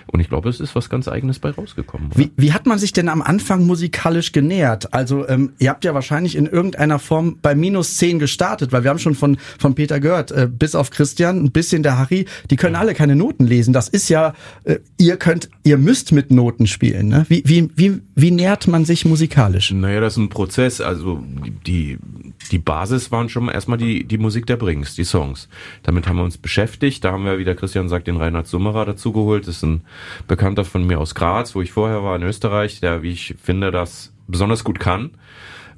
Und 0.06 0.21
ich 0.21 0.29
glaube, 0.29 0.49
es 0.49 0.61
ist 0.61 0.75
was 0.75 0.88
ganz 0.88 1.09
Eigenes 1.09 1.38
bei 1.38 1.50
rausgekommen. 1.50 2.11
Wie, 2.15 2.31
wie 2.37 2.53
hat 2.53 2.67
man 2.67 2.79
sich 2.79 2.93
denn 2.93 3.09
am 3.09 3.23
Anfang 3.23 3.67
musikalisch 3.67 4.33
genähert? 4.33 4.93
Also 4.94 5.29
ähm, 5.29 5.53
ihr 5.59 5.71
habt 5.71 5.85
ja 5.85 5.94
wahrscheinlich 5.94 6.37
in 6.37 6.47
irgendeiner 6.47 6.99
Form 6.99 7.38
bei 7.43 7.55
minus 7.55 7.97
zehn 7.97 8.19
gestartet, 8.19 8.73
weil 8.73 8.85
wir 8.85 8.91
haben 8.91 8.99
schon 8.99 9.15
von, 9.15 9.38
von 9.59 9.75
Peter 9.75 9.99
gehört, 9.99 10.31
äh, 10.31 10.49
bis 10.50 10.75
auf 10.75 10.91
Christian, 10.91 11.43
ein 11.44 11.50
bisschen 11.50 11.83
der 11.83 11.99
Harry, 11.99 12.27
die 12.50 12.56
können 12.56 12.77
alle 12.77 12.94
keine 12.94 13.17
Noten 13.17 13.47
lesen. 13.47 13.73
Das 13.73 13.88
ist 13.88 14.09
ja, 14.09 14.35
äh, 14.65 14.79
ihr 14.99 15.17
könnt, 15.17 15.49
ihr 15.65 15.79
müsst 15.79 16.12
mit 16.12 16.31
Noten 16.31 16.67
spielen. 16.67 17.09
Ne? 17.09 17.27
Wie, 17.29 17.43
wie, 17.47 17.71
wie, 17.75 18.00
wie 18.15 18.31
nährt 18.31 18.69
man 18.69 18.85
sich 18.85 19.05
musikalisch? 19.05 19.73
Naja, 19.73 20.00
das 20.00 20.15
ist 20.15 20.19
ein 20.19 20.29
Prozess. 20.29 20.81
Also 20.81 21.23
die, 21.67 21.99
die 22.50 22.59
Basis 22.59 23.11
waren 23.11 23.29
schon 23.29 23.49
erstmal 23.49 23.79
die, 23.79 24.05
die 24.05 24.19
Musik 24.26 24.44
der 24.46 24.56
Brings, 24.56 24.96
die 24.96 25.05
Songs. 25.05 25.49
Damit 25.84 26.08
haben 26.08 26.17
wir 26.17 26.25
uns 26.25 26.37
beschäftigt. 26.37 27.05
Da 27.05 27.12
haben 27.12 27.25
wir, 27.25 27.38
wie 27.38 27.44
der 27.44 27.55
Christian 27.55 27.88
sagt, 27.88 28.08
den 28.08 28.17
Reinhard 28.17 28.49
Summerer 28.49 28.84
dazugeholt. 28.84 29.46
Das 29.46 29.58
ist 29.58 29.62
ein 29.62 29.82
Bekannter 30.26 30.64
von 30.64 30.84
mir 30.84 30.99
aus 30.99 31.14
Graz, 31.14 31.55
wo 31.55 31.62
ich 31.62 31.70
vorher 31.70 32.02
war 32.02 32.17
in 32.17 32.25
Österreich, 32.25 32.81
der, 32.81 33.05
wie 33.05 33.12
ich 33.12 33.37
finde, 33.40 33.70
das 33.70 34.12
besonders 34.26 34.64
gut 34.64 34.81
kann. 34.81 35.12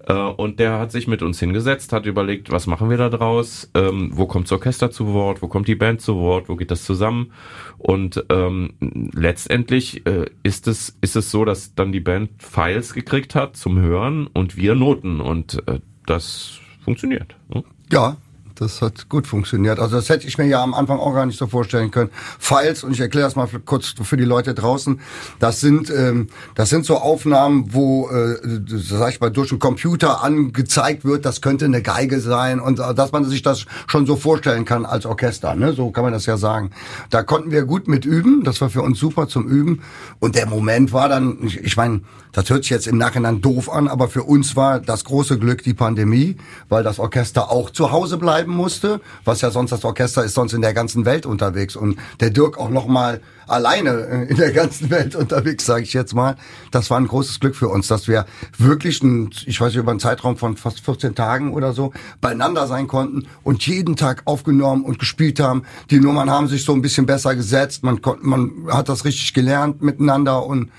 Äh, 0.07 0.15
und 0.15 0.61
der 0.61 0.79
hat 0.79 0.93
sich 0.93 1.07
mit 1.07 1.21
uns 1.21 1.39
hingesetzt, 1.39 1.93
hat 1.93 2.07
überlegt, 2.07 2.51
was 2.51 2.67
machen 2.67 2.89
wir 2.89 2.97
da 2.97 3.11
draus, 3.11 3.71
ähm, 3.75 4.13
wo 4.15 4.27
kommt 4.27 4.47
das 4.47 4.53
Orchester 4.53 4.91
zu 4.91 5.13
Wort, 5.13 5.43
wo 5.43 5.49
kommt 5.49 5.69
die 5.69 5.75
Band 5.75 6.01
zu 6.01 6.17
Wort, 6.17 6.49
wo 6.49 6.57
geht 6.57 6.71
das 6.71 6.85
zusammen. 6.85 7.33
Und 7.77 8.25
ähm, 8.31 8.73
letztendlich 9.13 10.07
äh, 10.07 10.31
ist 10.43 10.67
es 10.69 10.97
ist 11.03 11.17
es 11.17 11.31
so, 11.31 11.45
dass 11.45 11.75
dann 11.75 11.93
die 11.93 12.01
Band 12.01 12.31
Files 12.43 12.95
gekriegt 12.95 13.35
hat 13.35 13.57
zum 13.57 13.79
Hören 13.79 14.27
und 14.27 14.57
wir 14.57 14.75
Noten 14.75 15.21
und 15.21 15.63
äh, 15.69 15.81
das 16.07 16.61
funktioniert. 16.81 17.37
Ne? 17.53 17.63
Ja, 17.93 18.17
das 18.61 18.83
hat 18.83 19.09
gut 19.09 19.27
funktioniert. 19.27 19.79
Also 19.79 19.97
das 19.97 20.09
hätte 20.09 20.27
ich 20.27 20.39
mir 20.39 20.47
ja 20.47 20.63
am 20.63 20.75
Anfang 20.75 20.99
auch 20.99 21.15
gar 21.15 21.27
nicht 21.27 21.39
so 21.39 21.47
vorstellen 21.47 21.91
können. 21.91 22.11
Files, 22.39 22.85
und 22.85 22.93
ich 22.93 23.01
erkläre 23.01 23.27
das 23.27 23.37
mal 23.37 23.49
kurz 23.65 23.95
für 24.03 24.17
die 24.17 24.25
Leute 24.25 24.55
draußen, 24.55 25.01
das 25.39 25.61
sind, 25.61 25.91
ähm, 25.91 26.29
das 26.55 26.71
sind 26.71 26.85
so 26.85 26.97
Aufnahmen, 26.97 27.73
wo, 27.73 28.09
äh, 28.11 28.37
sag 28.67 29.11
ich 29.13 29.21
mal, 29.21 29.31
durch 29.31 29.51
einen 29.51 29.61
Computer 29.61 30.23
angezeigt 30.23 31.05
wird, 31.05 31.25
das 31.25 31.41
könnte 31.41 31.65
eine 31.65 31.83
Geige 31.83 32.21
sein 32.21 32.61
und 32.61 32.81
äh, 32.81 32.95
dass 32.95 33.13
man 33.13 33.25
sich 33.25 33.43
das 33.43 33.67
schon 33.87 34.07
so 34.07 34.17
vorstellen 34.17 34.65
kann 34.65 34.85
als 34.85 35.07
Orchester. 35.07 35.55
Ne? 35.55 35.73
So 35.73 35.91
kann 35.91 36.05
man 36.05 36.13
das 36.13 36.27
ja 36.27 36.37
sagen. 36.37 36.71
Da 37.11 37.23
konnten 37.23 37.51
wir 37.51 37.65
gut 37.65 37.89
mit 37.89 38.05
üben, 38.05 38.43
das 38.45 38.61
war 38.61 38.71
für 38.71 38.83
uns 38.83 38.99
super 38.99 39.29
zum 39.29 39.47
Üben. 39.47 39.83
Und 40.19 40.35
der 40.35 40.47
Moment 40.47 40.93
war 40.93 41.09
dann, 41.09 41.39
ich, 41.43 41.59
ich 41.59 41.77
meine, 41.77 42.01
das 42.33 42.51
hört 42.51 42.65
sich 42.65 42.71
jetzt 42.71 42.87
im 42.87 42.99
Nachhinein 42.99 43.41
doof 43.41 43.71
an, 43.71 43.89
aber 43.89 44.09
für 44.09 44.23
uns 44.23 44.57
war 44.57 44.81
das 44.81 45.05
große 45.05 45.39
Glück 45.39 45.63
die 45.63 45.75
Pandemie, 45.75 46.37
weil 46.69 46.83
das 46.83 46.99
Orchester 46.99 47.51
auch 47.51 47.71
zu 47.71 47.93
Hause 47.93 48.19
bleiben 48.19 48.53
musste, 48.53 49.01
was 49.25 49.41
ja 49.41 49.51
sonst 49.51 49.71
das 49.71 49.85
Orchester 49.85 50.25
ist 50.25 50.35
sonst 50.35 50.53
in 50.53 50.63
der 50.63 50.75
ganzen 50.75 51.05
Welt 51.05 51.27
unterwegs 51.27 51.77
und 51.77 51.99
der 52.21 52.31
Dirk 52.31 52.59
auch 52.59 52.71
noch 52.71 52.87
mal 52.87 53.21
alleine 53.49 53.91
äh, 53.91 54.25
in 54.31 54.37
der 54.37 54.53
ganzen 54.53 54.91
Welt 54.91 55.17
unterwegs, 55.17 55.67
sage 55.67 55.83
ich 55.83 55.93
jetzt 55.93 56.15
mal. 56.15 56.37
Das 56.71 56.91
war 56.91 56.99
ein 56.99 57.07
großes 57.07 57.41
Glück 57.41 57.57
für 57.57 57.69
uns, 57.69 57.89
dass 57.89 58.09
wir 58.09 58.27
wirklich, 58.57 59.03
ein, 59.03 59.31
ich 59.47 59.61
weiß 59.61 59.69
nicht, 59.69 59.77
über 59.77 59.91
einen 59.91 60.01
Zeitraum 60.01 60.37
von 60.37 60.57
fast 60.57 60.81
14 60.81 61.15
Tagen 61.15 61.53
oder 61.53 61.73
so 61.73 61.93
beieinander 62.21 62.67
sein 62.67 62.87
konnten 62.87 63.27
und 63.43 63.67
jeden 63.67 63.97
Tag 63.97 64.23
aufgenommen 64.27 64.85
und 64.85 64.99
gespielt 64.99 65.41
haben. 65.41 65.63
Die 65.91 66.01
Nummern 66.01 66.31
haben 66.31 66.49
sich 66.49 66.65
so 66.65 66.73
ein 66.73 66.83
bisschen 66.83 67.07
besser 67.07 67.35
gesetzt, 67.35 67.83
man, 67.83 68.01
man 68.21 68.53
hat 68.71 68.89
das 68.89 69.05
richtig 69.05 69.35
gelernt 69.35 69.83
miteinander 69.83 70.45
und 70.45 70.71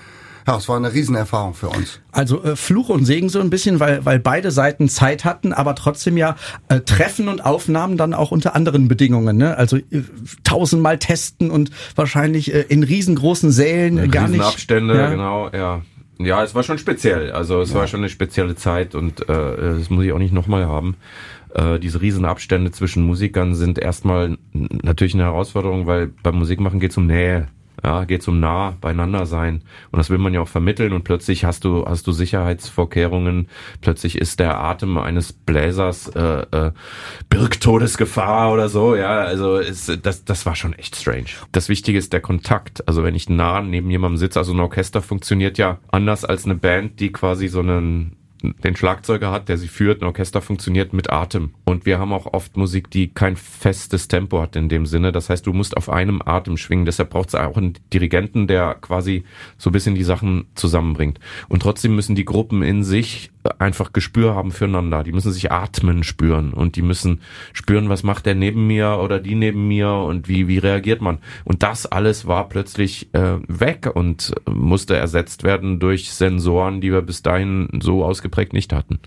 ja, 0.50 0.56
es 0.56 0.68
war 0.68 0.76
eine 0.76 0.92
Riesenerfahrung 0.92 1.54
für 1.54 1.68
uns. 1.68 2.00
Also 2.10 2.42
äh, 2.42 2.56
Fluch 2.56 2.88
und 2.88 3.04
Segen 3.04 3.28
so 3.28 3.40
ein 3.40 3.50
bisschen, 3.50 3.78
weil, 3.78 4.04
weil 4.04 4.18
beide 4.18 4.50
Seiten 4.50 4.88
Zeit 4.88 5.24
hatten, 5.24 5.52
aber 5.52 5.76
trotzdem 5.76 6.16
ja 6.16 6.36
äh, 6.68 6.80
Treffen 6.80 7.28
und 7.28 7.44
Aufnahmen 7.44 7.96
dann 7.96 8.14
auch 8.14 8.32
unter 8.32 8.56
anderen 8.56 8.88
Bedingungen. 8.88 9.36
Ne? 9.36 9.56
Also 9.56 9.76
äh, 9.76 10.02
tausendmal 10.42 10.98
testen 10.98 11.50
und 11.50 11.70
wahrscheinlich 11.94 12.52
äh, 12.52 12.62
in 12.62 12.82
riesengroßen 12.82 13.52
Sälen 13.52 13.96
ja, 13.96 14.06
gar 14.06 14.26
nicht. 14.26 14.42
Abstände, 14.42 14.96
ja. 14.96 15.10
genau, 15.10 15.50
ja. 15.52 15.82
Ja, 16.18 16.42
es 16.42 16.54
war 16.54 16.64
schon 16.64 16.78
speziell. 16.78 17.30
Also 17.30 17.60
es 17.60 17.70
ja. 17.70 17.76
war 17.76 17.86
schon 17.86 18.00
eine 18.00 18.10
spezielle 18.10 18.54
Zeit 18.56 18.94
und 18.94 19.22
äh, 19.22 19.26
das 19.26 19.88
muss 19.88 20.04
ich 20.04 20.12
auch 20.12 20.18
nicht 20.18 20.34
nochmal 20.34 20.66
haben. 20.66 20.96
Äh, 21.54 21.78
diese 21.78 22.02
Riesenabstände 22.02 22.72
zwischen 22.72 23.04
Musikern 23.04 23.54
sind 23.54 23.78
erstmal 23.78 24.36
natürlich 24.52 25.14
eine 25.14 25.22
Herausforderung, 25.22 25.86
weil 25.86 26.08
beim 26.08 26.36
Musikmachen 26.36 26.80
geht 26.80 26.90
es 26.90 26.96
um 26.96 27.06
Nähe. 27.06 27.46
Ja, 27.82 28.04
geht 28.04 28.26
um 28.28 28.40
nah 28.40 28.76
beieinander 28.80 29.26
sein. 29.26 29.62
Und 29.90 29.98
das 29.98 30.10
will 30.10 30.18
man 30.18 30.34
ja 30.34 30.40
auch 30.40 30.48
vermitteln. 30.48 30.92
Und 30.92 31.04
plötzlich 31.04 31.44
hast 31.44 31.64
du, 31.64 31.84
hast 31.86 32.06
du 32.06 32.12
Sicherheitsvorkehrungen. 32.12 33.48
Plötzlich 33.80 34.18
ist 34.18 34.40
der 34.40 34.58
Atem 34.58 34.98
eines 34.98 35.32
Bläsers, 35.32 36.08
äh, 36.08 36.46
äh, 36.50 36.72
birgt 37.28 37.62
Todesgefahr 37.62 38.52
oder 38.52 38.68
so. 38.68 38.96
Ja, 38.96 39.20
also 39.20 39.56
ist, 39.58 40.04
das, 40.04 40.24
das 40.24 40.46
war 40.46 40.56
schon 40.56 40.72
echt 40.74 40.96
strange. 40.96 41.30
Das 41.52 41.68
Wichtige 41.68 41.98
ist 41.98 42.12
der 42.12 42.20
Kontakt. 42.20 42.86
Also 42.86 43.02
wenn 43.04 43.14
ich 43.14 43.28
nah 43.28 43.60
neben 43.60 43.90
jemandem 43.90 44.18
sitze, 44.18 44.38
also 44.38 44.52
ein 44.52 44.60
Orchester 44.60 45.02
funktioniert 45.02 45.58
ja 45.58 45.78
anders 45.90 46.24
als 46.24 46.44
eine 46.44 46.54
Band, 46.54 47.00
die 47.00 47.12
quasi 47.12 47.48
so 47.48 47.60
einen 47.60 48.16
den 48.42 48.76
Schlagzeuger 48.76 49.30
hat, 49.30 49.48
der 49.48 49.58
sie 49.58 49.68
führt. 49.68 50.02
Ein 50.02 50.06
Orchester 50.06 50.40
funktioniert 50.40 50.92
mit 50.92 51.10
Atem. 51.10 51.50
Und 51.64 51.86
wir 51.86 51.98
haben 51.98 52.12
auch 52.12 52.32
oft 52.32 52.56
Musik, 52.56 52.90
die 52.90 53.08
kein 53.08 53.36
festes 53.36 54.08
Tempo 54.08 54.40
hat 54.40 54.56
in 54.56 54.68
dem 54.68 54.86
Sinne. 54.86 55.12
Das 55.12 55.30
heißt, 55.30 55.46
du 55.46 55.52
musst 55.52 55.76
auf 55.76 55.88
einem 55.88 56.22
Atem 56.24 56.56
schwingen. 56.56 56.84
Deshalb 56.84 57.10
braucht 57.10 57.28
es 57.28 57.34
auch 57.34 57.56
einen 57.56 57.74
Dirigenten, 57.92 58.46
der 58.46 58.74
quasi 58.74 59.24
so 59.58 59.70
ein 59.70 59.72
bisschen 59.72 59.94
die 59.94 60.04
Sachen 60.04 60.46
zusammenbringt. 60.54 61.20
Und 61.48 61.62
trotzdem 61.62 61.94
müssen 61.94 62.14
die 62.14 62.24
Gruppen 62.24 62.62
in 62.62 62.82
sich 62.84 63.30
einfach 63.58 63.92
Gespür 63.92 64.34
haben 64.34 64.50
füreinander. 64.50 65.02
Die 65.02 65.12
müssen 65.12 65.32
sich 65.32 65.50
atmen 65.50 66.04
spüren 66.04 66.52
und 66.52 66.76
die 66.76 66.82
müssen 66.82 67.20
spüren, 67.52 67.88
was 67.88 68.02
macht 68.02 68.26
der 68.26 68.34
neben 68.34 68.66
mir 68.66 68.98
oder 69.02 69.18
die 69.18 69.34
neben 69.34 69.68
mir 69.68 69.90
und 69.90 70.28
wie, 70.28 70.48
wie 70.48 70.58
reagiert 70.58 71.00
man. 71.00 71.18
Und 71.44 71.62
das 71.62 71.86
alles 71.86 72.26
war 72.26 72.48
plötzlich 72.48 73.12
äh, 73.14 73.38
weg 73.48 73.90
und 73.92 74.34
musste 74.48 74.96
ersetzt 74.96 75.42
werden 75.42 75.80
durch 75.80 76.12
Sensoren, 76.12 76.80
die 76.80 76.92
wir 76.92 77.02
bis 77.02 77.22
dahin 77.22 77.68
so 77.80 78.04
ausgeprägt 78.04 78.52
nicht 78.52 78.72
hatten. 78.72 79.00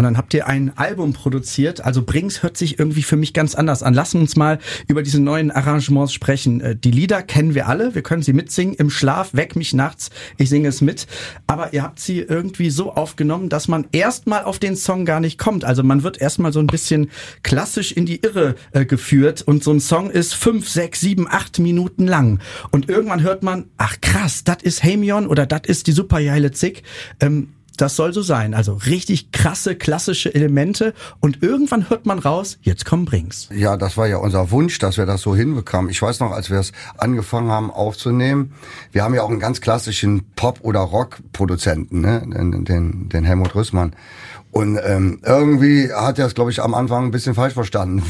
Und 0.00 0.04
dann 0.04 0.16
habt 0.16 0.32
ihr 0.32 0.46
ein 0.46 0.72
Album 0.78 1.12
produziert. 1.12 1.84
Also 1.84 2.02
Brings 2.02 2.42
hört 2.42 2.56
sich 2.56 2.78
irgendwie 2.78 3.02
für 3.02 3.16
mich 3.16 3.34
ganz 3.34 3.54
anders 3.54 3.82
an. 3.82 3.92
Lassen 3.92 4.22
uns 4.22 4.34
mal 4.34 4.58
über 4.88 5.02
diese 5.02 5.20
neuen 5.20 5.50
Arrangements 5.50 6.14
sprechen. 6.14 6.62
Äh, 6.62 6.74
die 6.74 6.90
Lieder 6.90 7.22
kennen 7.22 7.54
wir 7.54 7.68
alle. 7.68 7.94
Wir 7.94 8.00
können 8.00 8.22
sie 8.22 8.32
mitsingen. 8.32 8.74
Im 8.76 8.88
Schlaf, 8.88 9.34
weck 9.34 9.56
mich 9.56 9.74
nachts. 9.74 10.08
Ich 10.38 10.48
singe 10.48 10.68
es 10.68 10.80
mit. 10.80 11.06
Aber 11.46 11.74
ihr 11.74 11.82
habt 11.82 12.00
sie 12.00 12.20
irgendwie 12.20 12.70
so 12.70 12.94
aufgenommen, 12.94 13.50
dass 13.50 13.68
man 13.68 13.88
erstmal 13.92 14.44
auf 14.44 14.58
den 14.58 14.74
Song 14.74 15.04
gar 15.04 15.20
nicht 15.20 15.36
kommt. 15.36 15.66
Also 15.66 15.82
man 15.82 16.02
wird 16.02 16.18
erstmal 16.18 16.54
so 16.54 16.60
ein 16.60 16.66
bisschen 16.66 17.10
klassisch 17.42 17.92
in 17.92 18.06
die 18.06 18.22
Irre 18.22 18.54
äh, 18.72 18.86
geführt. 18.86 19.42
Und 19.42 19.62
so 19.62 19.70
ein 19.70 19.80
Song 19.80 20.08
ist 20.08 20.32
fünf, 20.32 20.66
sechs, 20.66 21.00
sieben, 21.00 21.28
acht 21.28 21.58
Minuten 21.58 22.06
lang. 22.06 22.40
Und 22.70 22.88
irgendwann 22.88 23.20
hört 23.20 23.42
man, 23.42 23.66
ach 23.76 24.00
krass, 24.00 24.44
das 24.44 24.62
ist 24.62 24.82
Hamion 24.82 25.26
oder 25.26 25.44
das 25.44 25.60
ist 25.66 25.88
die 25.88 25.92
Supergeile 25.92 26.52
Zick. 26.52 26.84
Ähm, 27.20 27.50
das 27.76 27.96
soll 27.96 28.12
so 28.12 28.22
sein. 28.22 28.54
Also 28.54 28.74
richtig 28.74 29.32
krasse, 29.32 29.76
klassische 29.76 30.34
Elemente. 30.34 30.94
Und 31.20 31.42
irgendwann 31.42 31.88
hört 31.88 32.06
man 32.06 32.18
raus, 32.18 32.58
jetzt 32.62 32.84
kommen 32.84 33.04
Brings. 33.04 33.48
Ja, 33.54 33.76
das 33.76 33.96
war 33.96 34.06
ja 34.06 34.18
unser 34.18 34.50
Wunsch, 34.50 34.78
dass 34.78 34.98
wir 34.98 35.06
das 35.06 35.22
so 35.22 35.34
hinbekamen. 35.34 35.90
Ich 35.90 36.00
weiß 36.00 36.20
noch, 36.20 36.32
als 36.32 36.50
wir 36.50 36.58
es 36.58 36.72
angefangen 36.98 37.50
haben 37.50 37.70
aufzunehmen, 37.70 38.52
wir 38.92 39.02
haben 39.02 39.14
ja 39.14 39.22
auch 39.22 39.30
einen 39.30 39.40
ganz 39.40 39.60
klassischen 39.60 40.24
Pop- 40.36 40.60
oder 40.62 40.80
Rock-Produzenten, 40.80 42.00
ne? 42.00 42.22
den, 42.26 42.64
den, 42.64 43.08
den 43.08 43.24
Helmut 43.24 43.54
Rüssmann. 43.54 43.94
Und 44.52 44.80
ähm, 44.82 45.20
irgendwie 45.24 45.92
hat 45.92 46.18
er 46.18 46.26
es, 46.26 46.34
glaube 46.34 46.50
ich, 46.50 46.60
am 46.60 46.74
Anfang 46.74 47.04
ein 47.04 47.10
bisschen 47.12 47.34
falsch 47.34 47.54
verstanden, 47.54 48.02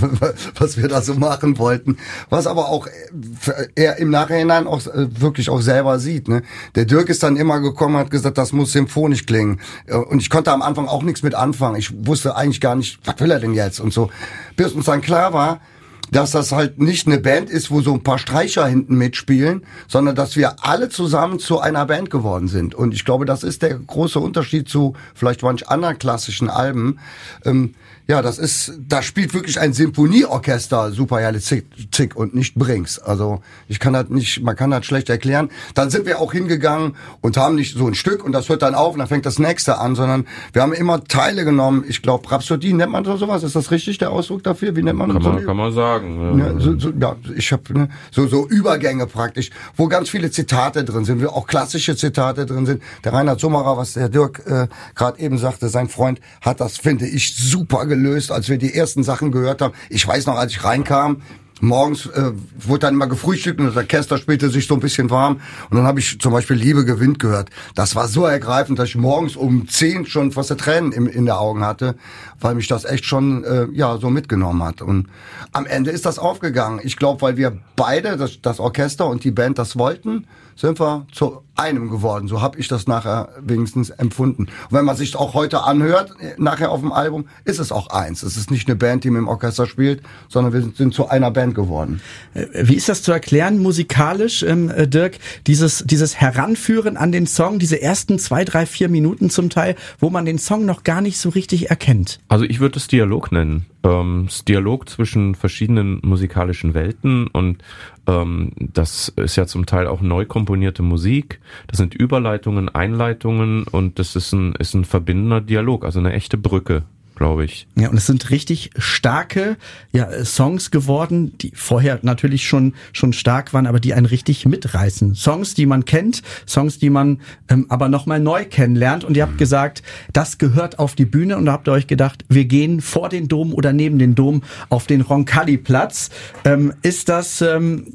was 0.58 0.78
wir 0.78 0.88
da 0.88 1.02
so 1.02 1.14
machen 1.14 1.58
wollten. 1.58 1.98
Was 2.30 2.46
aber 2.46 2.68
auch 2.68 2.86
äh, 2.86 3.66
er 3.74 3.98
im 3.98 4.10
Nachhinein 4.10 4.66
auch 4.66 4.86
äh, 4.86 5.20
wirklich 5.20 5.50
auch 5.50 5.60
selber 5.60 5.98
sieht. 5.98 6.28
Ne? 6.28 6.42
Der 6.76 6.86
Dirk 6.86 7.10
ist 7.10 7.22
dann 7.22 7.36
immer 7.36 7.60
gekommen 7.60 7.96
und 7.96 8.00
hat 8.00 8.10
gesagt, 8.10 8.38
das 8.38 8.52
muss 8.52 8.72
symphonisch 8.72 9.26
klingen. 9.26 9.60
Äh, 9.86 9.96
und 9.96 10.22
ich 10.22 10.30
konnte 10.30 10.50
am 10.50 10.62
Anfang 10.62 10.88
auch 10.88 11.02
nichts 11.02 11.22
mit 11.22 11.34
anfangen. 11.34 11.76
Ich 11.76 12.06
wusste 12.06 12.34
eigentlich 12.36 12.60
gar 12.62 12.74
nicht, 12.74 13.00
was 13.04 13.20
will 13.20 13.30
er 13.30 13.40
denn 13.40 13.52
jetzt 13.52 13.78
und 13.78 13.92
so. 13.92 14.10
Bis 14.56 14.72
uns 14.72 14.86
dann 14.86 15.02
klar 15.02 15.34
war, 15.34 15.60
dass 16.10 16.32
das 16.32 16.52
halt 16.52 16.80
nicht 16.80 17.06
eine 17.06 17.18
Band 17.18 17.50
ist, 17.50 17.70
wo 17.70 17.80
so 17.80 17.92
ein 17.92 18.02
paar 18.02 18.18
Streicher 18.18 18.66
hinten 18.66 18.96
mitspielen, 18.96 19.62
sondern 19.88 20.14
dass 20.14 20.36
wir 20.36 20.56
alle 20.64 20.88
zusammen 20.88 21.38
zu 21.38 21.60
einer 21.60 21.86
Band 21.86 22.10
geworden 22.10 22.48
sind. 22.48 22.74
Und 22.74 22.94
ich 22.94 23.04
glaube, 23.04 23.24
das 23.24 23.42
ist 23.42 23.62
der 23.62 23.78
große 23.78 24.18
Unterschied 24.18 24.68
zu 24.68 24.94
vielleicht 25.14 25.42
manch 25.42 25.68
anderen 25.68 25.98
klassischen 25.98 26.50
Alben. 26.50 26.98
Ähm, 27.44 27.74
ja, 28.10 28.22
das 28.22 28.40
ist, 28.40 28.72
da 28.88 29.02
spielt 29.02 29.34
wirklich 29.34 29.60
ein 29.60 29.72
Symphonieorchester 29.72 30.90
super 30.90 31.10
Superjale 31.10 31.38
Zick, 31.38 31.66
Zick 31.92 32.16
und 32.16 32.34
nicht 32.34 32.56
Brings. 32.56 32.98
Also 32.98 33.40
ich 33.68 33.78
kann 33.78 33.92
das 33.92 34.08
nicht, 34.08 34.42
man 34.42 34.56
kann 34.56 34.72
das 34.72 34.84
schlecht 34.84 35.08
erklären. 35.08 35.48
Dann 35.74 35.90
sind 35.90 36.06
wir 36.06 36.18
auch 36.18 36.32
hingegangen 36.32 36.96
und 37.20 37.36
haben 37.36 37.54
nicht 37.54 37.76
so 37.76 37.86
ein 37.86 37.94
Stück 37.94 38.24
und 38.24 38.32
das 38.32 38.48
hört 38.48 38.62
dann 38.62 38.74
auf 38.74 38.94
und 38.94 38.98
dann 38.98 39.06
fängt 39.06 39.26
das 39.26 39.38
nächste 39.38 39.78
an, 39.78 39.94
sondern 39.94 40.26
wir 40.52 40.62
haben 40.62 40.72
immer 40.72 41.04
Teile 41.04 41.44
genommen. 41.44 41.84
Ich 41.86 42.02
glaube, 42.02 42.28
Rhapsodie 42.32 42.72
nennt 42.72 42.90
man 42.90 43.04
so 43.04 43.16
sowas. 43.16 43.44
Ist 43.44 43.54
das 43.54 43.70
richtig 43.70 43.98
der 43.98 44.10
Ausdruck 44.10 44.42
dafür? 44.42 44.74
Wie 44.74 44.82
nennt 44.82 44.98
man 44.98 45.12
kann 45.12 45.22
das? 45.22 45.32
Man, 45.32 45.46
kann 45.46 45.56
man 45.56 45.72
sagen. 45.72 46.38
Ja, 46.40 46.58
so, 46.58 46.76
so, 46.80 46.90
ja 46.90 47.14
ich 47.36 47.52
habe 47.52 47.78
ne, 47.78 47.88
so 48.10 48.26
so 48.26 48.48
Übergänge 48.48 49.06
praktisch, 49.06 49.50
wo 49.76 49.86
ganz 49.86 50.10
viele 50.10 50.32
Zitate 50.32 50.84
drin 50.84 51.04
sind, 51.04 51.22
wo 51.22 51.28
auch 51.28 51.46
klassische 51.46 51.94
Zitate 51.94 52.44
drin 52.44 52.66
sind. 52.66 52.82
Der 53.04 53.12
Reinhard 53.12 53.38
Sommerer, 53.38 53.76
was 53.76 53.92
der 53.92 54.08
Dirk 54.08 54.42
äh, 54.46 54.66
gerade 54.96 55.20
eben 55.20 55.38
sagte, 55.38 55.68
sein 55.68 55.88
Freund 55.88 56.20
hat 56.40 56.60
das, 56.60 56.76
finde 56.76 57.06
ich, 57.06 57.36
super 57.36 57.86
gelöst 57.86 57.99
gelöst, 58.02 58.32
als 58.32 58.48
wir 58.48 58.58
die 58.58 58.74
ersten 58.74 59.02
Sachen 59.02 59.30
gehört 59.30 59.60
haben. 59.60 59.74
Ich 59.88 60.06
weiß 60.06 60.26
noch, 60.26 60.36
als 60.36 60.52
ich 60.52 60.64
reinkam, 60.64 61.22
morgens 61.60 62.06
äh, 62.06 62.32
wurde 62.58 62.80
dann 62.80 62.94
immer 62.94 63.06
gefrühstückt 63.06 63.60
und 63.60 63.66
das 63.66 63.76
Orchester 63.76 64.16
spielte 64.16 64.48
sich 64.48 64.66
so 64.66 64.74
ein 64.74 64.80
bisschen 64.80 65.10
warm. 65.10 65.40
Und 65.68 65.76
dann 65.76 65.86
habe 65.86 66.00
ich 66.00 66.18
zum 66.18 66.32
Beispiel 66.32 66.56
Liebe 66.56 66.84
gewinnt 66.84 67.18
gehört. 67.18 67.50
Das 67.74 67.94
war 67.94 68.08
so 68.08 68.24
ergreifend, 68.24 68.78
dass 68.78 68.88
ich 68.88 68.96
morgens 68.96 69.36
um 69.36 69.68
zehn 69.68 70.06
schon 70.06 70.32
fast 70.32 70.56
Tränen 70.58 70.92
im, 70.92 71.06
in 71.06 71.26
der 71.26 71.38
Augen 71.38 71.64
hatte, 71.64 71.96
weil 72.40 72.54
mich 72.54 72.66
das 72.66 72.84
echt 72.84 73.04
schon 73.04 73.44
äh, 73.44 73.66
ja 73.72 73.98
so 73.98 74.10
mitgenommen 74.10 74.62
hat. 74.62 74.82
Und 74.82 75.08
am 75.52 75.66
Ende 75.66 75.90
ist 75.90 76.06
das 76.06 76.18
aufgegangen. 76.18 76.80
Ich 76.82 76.96
glaube, 76.96 77.20
weil 77.22 77.36
wir 77.36 77.58
beide, 77.76 78.16
das, 78.16 78.40
das 78.40 78.58
Orchester 78.58 79.06
und 79.06 79.24
die 79.24 79.30
Band 79.30 79.58
das 79.58 79.76
wollten, 79.76 80.26
sind 80.60 80.78
wir 80.78 81.06
zu 81.12 81.42
einem 81.56 81.90
geworden. 81.90 82.28
So 82.28 82.40
habe 82.40 82.58
ich 82.58 82.68
das 82.68 82.86
nachher 82.86 83.30
wenigstens 83.40 83.90
empfunden. 83.90 84.44
Und 84.44 84.50
wenn 84.70 84.84
man 84.84 84.96
sich 84.96 85.16
auch 85.16 85.34
heute 85.34 85.62
anhört, 85.62 86.12
nachher 86.38 86.70
auf 86.70 86.80
dem 86.80 86.92
Album, 86.92 87.26
ist 87.44 87.58
es 87.58 87.72
auch 87.72 87.88
eins. 87.88 88.22
Es 88.22 88.36
ist 88.36 88.50
nicht 88.50 88.68
eine 88.68 88.76
Band, 88.76 89.04
die 89.04 89.10
mit 89.10 89.18
dem 89.18 89.28
Orchester 89.28 89.66
spielt, 89.66 90.02
sondern 90.28 90.52
wir 90.52 90.70
sind 90.74 90.94
zu 90.94 91.08
einer 91.08 91.30
Band 91.30 91.54
geworden. 91.54 92.00
Äh, 92.34 92.46
wie 92.62 92.74
ist 92.74 92.88
das 92.88 93.02
zu 93.02 93.12
erklären 93.12 93.58
musikalisch, 93.58 94.42
ähm, 94.42 94.70
äh, 94.70 94.86
Dirk? 94.86 95.18
Dieses, 95.46 95.84
dieses 95.86 96.16
Heranführen 96.16 96.96
an 96.96 97.12
den 97.12 97.26
Song, 97.26 97.58
diese 97.58 97.80
ersten 97.80 98.18
zwei, 98.18 98.44
drei, 98.44 98.66
vier 98.66 98.88
Minuten 98.88 99.30
zum 99.30 99.50
Teil, 99.50 99.76
wo 99.98 100.10
man 100.10 100.24
den 100.24 100.38
Song 100.38 100.64
noch 100.66 100.82
gar 100.82 101.00
nicht 101.00 101.18
so 101.18 101.30
richtig 101.30 101.70
erkennt. 101.70 102.20
Also 102.28 102.44
ich 102.44 102.60
würde 102.60 102.78
es 102.78 102.86
Dialog 102.86 103.32
nennen. 103.32 103.66
Ähm, 103.82 104.28
Dialog 104.46 104.88
zwischen 104.88 105.34
verschiedenen 105.34 106.00
musikalischen 106.02 106.74
Welten 106.74 107.28
und 107.28 107.62
ähm, 108.06 108.52
das 108.58 109.08
ist 109.08 109.36
ja 109.36 109.46
zum 109.46 109.64
Teil 109.64 109.86
auch 109.86 110.02
neu 110.02 110.26
komponierte 110.26 110.82
Musik. 110.82 111.40
Das 111.66 111.78
sind 111.78 111.94
Überleitungen, 111.94 112.68
Einleitungen 112.68 113.64
und 113.64 113.98
das 113.98 114.16
ist 114.16 114.32
ein, 114.32 114.54
ist 114.56 114.74
ein 114.74 114.84
verbindender 114.84 115.40
Dialog, 115.40 115.84
also 115.84 115.98
eine 115.98 116.12
echte 116.12 116.36
Brücke 116.36 116.84
glaube 117.20 117.44
ich. 117.44 117.66
Ja, 117.76 117.90
und 117.90 117.98
es 117.98 118.06
sind 118.06 118.30
richtig 118.30 118.70
starke 118.78 119.58
ja, 119.92 120.24
Songs 120.24 120.70
geworden, 120.70 121.36
die 121.36 121.52
vorher 121.54 121.98
natürlich 122.00 122.48
schon 122.48 122.72
schon 122.94 123.12
stark 123.12 123.52
waren, 123.52 123.66
aber 123.66 123.78
die 123.78 123.92
einen 123.92 124.06
richtig 124.06 124.46
mitreißen. 124.46 125.14
Songs, 125.14 125.52
die 125.52 125.66
man 125.66 125.84
kennt, 125.84 126.22
Songs, 126.48 126.78
die 126.78 126.88
man 126.88 127.20
ähm, 127.50 127.66
aber 127.68 127.90
nochmal 127.90 128.20
neu 128.20 128.46
kennenlernt. 128.46 129.04
Und 129.04 129.18
ihr 129.18 129.24
habt 129.24 129.36
gesagt, 129.36 129.82
das 130.14 130.38
gehört 130.38 130.78
auf 130.78 130.94
die 130.94 131.04
Bühne. 131.04 131.36
Und 131.36 131.44
da 131.44 131.52
habt 131.52 131.68
ihr 131.68 131.72
euch 131.72 131.86
gedacht, 131.86 132.24
wir 132.30 132.46
gehen 132.46 132.80
vor 132.80 133.10
den 133.10 133.28
Dom 133.28 133.52
oder 133.52 133.74
neben 133.74 133.98
den 133.98 134.14
Dom 134.14 134.42
auf 134.70 134.86
den 134.86 135.02
Roncalli-Platz. 135.02 136.08
Ähm, 136.46 136.72
ist 136.80 137.10
das 137.10 137.42
ähm, 137.42 137.92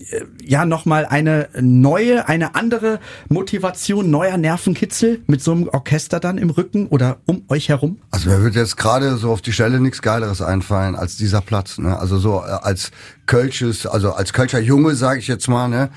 ja 0.47 0.65
nochmal 0.65 1.05
eine 1.05 1.49
neue, 1.59 2.27
eine 2.27 2.55
andere 2.55 2.99
Motivation, 3.29 4.09
neuer 4.09 4.37
Nervenkitzel 4.37 5.21
mit 5.27 5.41
so 5.41 5.51
einem 5.51 5.67
Orchester 5.69 6.19
dann 6.19 6.37
im 6.37 6.49
Rücken 6.49 6.87
oder 6.87 7.17
um 7.25 7.43
euch 7.49 7.69
herum? 7.69 7.97
Also 8.11 8.29
mir 8.29 8.43
wird 8.43 8.55
jetzt 8.55 8.77
gerade 8.77 9.17
so 9.17 9.31
auf 9.31 9.41
die 9.41 9.51
Stelle 9.51 9.79
nichts 9.79 10.01
Geileres 10.01 10.41
einfallen 10.41 10.95
als 10.95 11.17
dieser 11.17 11.41
Platz. 11.41 11.77
Ne? 11.77 11.97
Also 11.97 12.17
so 12.17 12.43
äh, 12.45 12.49
als 12.49 12.91
Kölsches, 13.25 13.85
also 13.87 14.13
als 14.13 14.33
Kölscher 14.33 14.59
Junge, 14.59 14.95
sage 14.95 15.19
ich 15.19 15.27
jetzt 15.27 15.47
mal. 15.47 15.67
Ne? 15.67 15.89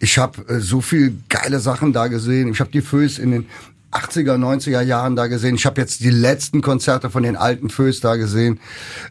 Ich 0.00 0.18
habe 0.18 0.46
äh, 0.48 0.60
so 0.60 0.80
viel 0.80 1.16
geile 1.28 1.60
Sachen 1.60 1.92
da 1.92 2.08
gesehen. 2.08 2.48
Ich 2.48 2.60
habe 2.60 2.70
die 2.70 2.82
Föß 2.82 3.18
in 3.18 3.30
den 3.30 3.46
80er, 3.94 4.36
90er 4.36 4.80
Jahren 4.80 5.16
da 5.16 5.26
gesehen. 5.26 5.54
Ich 5.54 5.66
habe 5.66 5.80
jetzt 5.80 6.00
die 6.00 6.10
letzten 6.10 6.62
Konzerte 6.62 7.10
von 7.10 7.22
den 7.22 7.36
alten 7.36 7.70
Föß 7.70 8.00
da 8.00 8.16
gesehen. 8.16 8.60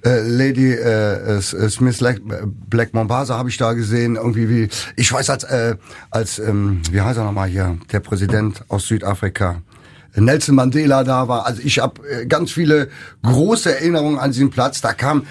Äh, 0.03 0.21
Lady 0.27 0.73
äh, 0.73 1.37
äh 1.37 1.41
Smith 1.41 1.97
Black, 1.99 2.21
Black 2.69 2.93
Mombasa 2.93 3.37
habe 3.37 3.49
ich 3.49 3.57
da 3.57 3.73
gesehen. 3.73 4.15
Irgendwie 4.15 4.49
wie, 4.49 4.69
ich 4.95 5.11
weiß 5.11 5.29
als, 5.29 5.43
äh, 5.45 5.75
als 6.11 6.39
ähm, 6.39 6.81
wie 6.91 7.01
heißt 7.01 7.17
er 7.17 7.23
nochmal 7.23 7.49
hier, 7.49 7.77
der 7.91 7.99
Präsident 7.99 8.63
aus 8.67 8.87
Südafrika. 8.87 9.61
Nelson 10.15 10.55
Mandela 10.55 11.03
da 11.03 11.27
war. 11.27 11.45
Also 11.45 11.61
ich 11.63 11.79
habe 11.79 12.07
äh, 12.07 12.25
ganz 12.25 12.51
viele 12.51 12.89
große 13.23 13.73
Erinnerungen 13.73 14.19
an 14.19 14.31
diesen 14.31 14.49
Platz. 14.49 14.81
Da 14.81 14.93
kam 14.93 15.23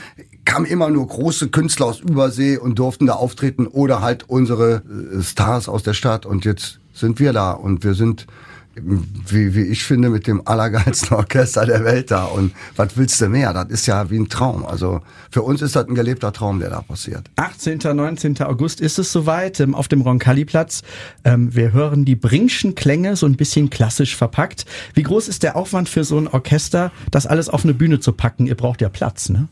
kamen 0.45 0.67
immer 0.67 0.91
nur 0.91 1.07
große 1.07 1.49
Künstler 1.51 1.87
aus 1.87 2.01
Übersee 2.01 2.57
und 2.57 2.79
durften 2.79 3.07
da 3.07 3.15
auftreten 3.15 3.67
oder 3.67 4.01
halt 4.01 4.29
unsere 4.29 4.83
äh, 4.83 5.23
Stars 5.23 5.69
aus 5.69 5.83
der 5.83 5.95
Stadt. 5.95 6.27
Und 6.27 6.45
jetzt 6.45 6.81
sind 6.93 7.21
wir 7.21 7.33
da 7.33 7.53
und 7.53 7.85
wir 7.85 7.95
sind 7.95 8.27
wie, 8.75 9.55
wie 9.55 9.63
ich 9.63 9.85
finde, 9.85 10.11
mit 10.11 10.27
dem 10.27 10.47
allergeilsten 10.47 11.17
Orchester 11.17 11.67
der 11.67 11.85
Welt 11.85 12.11
da. 12.11 12.25
Und 12.25 12.53
was 12.77 12.97
willst 12.97 13.21
du 13.21 13.29
mehr? 13.29 13.53
Das 13.53 13.69
ist 13.69 13.87
ja 13.87 14.11
wie 14.11 14.19
ein 14.19 14.29
Traum. 14.29 14.65
Also 14.65 15.01
für 15.31 15.43
uns 15.43 15.63
ist 15.63 15.77
das 15.77 15.89
ein 15.89 15.95
gelebter 15.95 16.33
Traum, 16.33 16.61
der 16.61 16.71
da 16.71 16.81
passiert. 16.81 17.31
18. 17.37 17.79
19. 17.79 18.41
August 18.43 18.81
ist 18.81 18.99
es 18.99 19.13
soweit 19.13 19.61
ähm, 19.61 19.75
auf 19.75 19.89
dem 19.89 20.01
Roncalli-Platz. 20.01 20.83
Ähm, 21.25 21.55
wir 21.55 21.73
hören 21.73 22.05
die 22.05 22.17
Bringschen 22.17 22.75
Klänge 22.75 23.17
so 23.17 23.27
ein 23.27 23.37
bisschen 23.37 23.71
klassisch 23.71 24.17
verpackt. 24.17 24.65
Wie 24.95 25.03
groß 25.03 25.29
ist 25.29 25.43
der 25.43 25.57
Aufwand 25.57 25.89
für 25.89 26.05
so 26.05 26.19
ein 26.19 26.29
Orchester, 26.29 26.93
das 27.11 27.27
alles 27.27 27.49
auf 27.49 27.65
eine 27.65 27.75
Bühne 27.75 28.01
zu 28.01 28.13
packen? 28.13 28.47
Ihr 28.47 28.57
braucht 28.57 28.81
ja 28.81 28.89
Platz, 28.89 29.29
ne? 29.29 29.49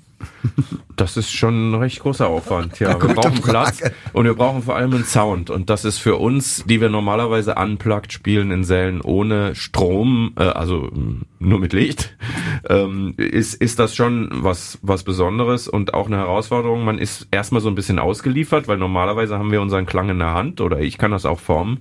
Das 0.97 1.17
ist 1.17 1.33
schon 1.33 1.71
ein 1.71 1.75
recht 1.77 2.01
großer 2.01 2.27
Aufwand. 2.27 2.79
Ja, 2.79 3.01
wir 3.01 3.15
brauchen 3.15 3.41
Platz 3.41 3.81
und 4.13 4.27
wir 4.27 4.35
brauchen 4.35 4.63
vor 4.63 4.77
allem 4.77 4.93
einen 4.93 5.05
Sound. 5.05 5.49
Und 5.49 5.71
das 5.71 5.87
ist 5.87 5.97
für 5.97 6.17
uns, 6.17 6.63
die 6.67 6.83
wir 6.83 6.91
normalerweise 6.91 7.55
unplugged 7.55 8.13
spielen 8.13 8.51
in 8.51 8.65
Sälen 8.65 9.01
ohne 9.01 9.55
Strom, 9.55 10.35
äh, 10.37 10.43
also 10.43 10.91
mm, 10.93 11.23
nur 11.39 11.59
mit 11.59 11.73
Licht, 11.73 12.15
ähm, 12.69 13.15
ist, 13.17 13.55
ist 13.55 13.79
das 13.79 13.97
schon 13.97 14.29
was, 14.31 14.79
was 14.83 15.03
Besonderes 15.03 15.69
und 15.69 15.95
auch 15.95 16.07
eine 16.07 16.19
Herausforderung. 16.19 16.85
Man 16.85 16.99
ist 16.99 17.29
erstmal 17.31 17.63
so 17.63 17.71
ein 17.71 17.75
bisschen 17.75 17.99
ausgeliefert, 17.99 18.69
weil 18.69 18.77
normalerweise 18.77 19.39
haben 19.39 19.53
wir 19.53 19.63
unseren 19.63 19.87
Klang 19.87 20.11
in 20.11 20.19
der 20.19 20.35
Hand 20.35 20.61
oder 20.61 20.81
ich 20.81 20.99
kann 20.99 21.13
das 21.13 21.25
auch 21.25 21.41
formen. 21.41 21.79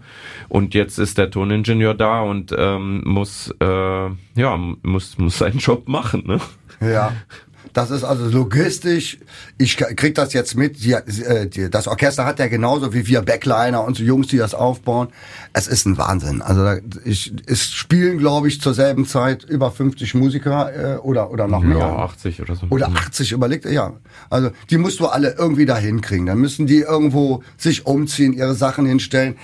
Und 0.48 0.74
jetzt 0.74 0.98
ist 0.98 1.18
der 1.18 1.30
Toningenieur 1.30 1.94
da 1.94 2.22
und 2.22 2.56
ähm, 2.58 3.02
muss, 3.04 3.54
äh, 3.60 3.66
ja, 3.66 4.58
muss, 4.82 5.18
muss 5.18 5.40
seinen 5.40 5.58
Job 5.58 5.90
machen. 5.90 6.24
Ne? 6.26 6.40
Ja. 6.80 7.12
Das 7.80 7.92
ist 7.92 8.04
also 8.04 8.26
logistisch. 8.26 9.20
Ich 9.58 9.78
krieg 9.78 10.14
das 10.14 10.34
jetzt 10.34 10.58
mit. 10.58 10.84
Die, 10.84 10.92
äh, 10.92 11.48
die, 11.48 11.70
das 11.70 11.88
Orchester 11.88 12.26
hat 12.26 12.38
ja 12.38 12.48
genauso 12.48 12.94
wie 12.94 13.08
wir 13.08 13.22
Backliner 13.22 13.86
und 13.86 13.96
so 13.96 14.04
Jungs, 14.04 14.28
die 14.28 14.36
das 14.36 14.54
aufbauen. 14.54 15.08
Es 15.54 15.70
ist 15.70 15.86
ein 15.86 15.98
Wahnsinn. 15.98 16.42
Also 16.42 16.62
da, 16.62 16.76
ich, 17.06 17.34
es 17.46 17.72
spielen, 17.72 18.18
glaube 18.18 18.50
ich, 18.50 18.60
zur 18.60 18.74
selben 18.74 19.06
Zeit 19.06 19.46
über 19.46 19.72
50 19.72 20.14
Musiker 20.14 20.96
äh, 20.96 20.98
oder 20.98 21.32
oder 21.32 21.48
noch 21.48 21.62
mehr. 21.62 21.78
Ja, 21.78 21.96
80 22.00 22.42
oder 22.42 22.58
so. 22.58 22.68
Oder 22.70 22.88
80 22.88 23.32
überlegt. 23.32 23.64
Ja, 23.64 23.94
also 24.30 24.52
die 24.70 24.78
musst 24.78 25.00
du 25.00 25.08
alle 25.08 25.36
irgendwie 25.38 25.66
da 25.66 25.78
hinkriegen. 25.78 26.26
Dann 26.26 26.40
müssen 26.40 26.68
die 26.68 26.80
irgendwo 26.80 27.44
sich 27.56 27.86
umziehen, 27.86 28.34
ihre 28.34 28.56
Sachen 28.56 28.88
hinstellen. 28.88 29.38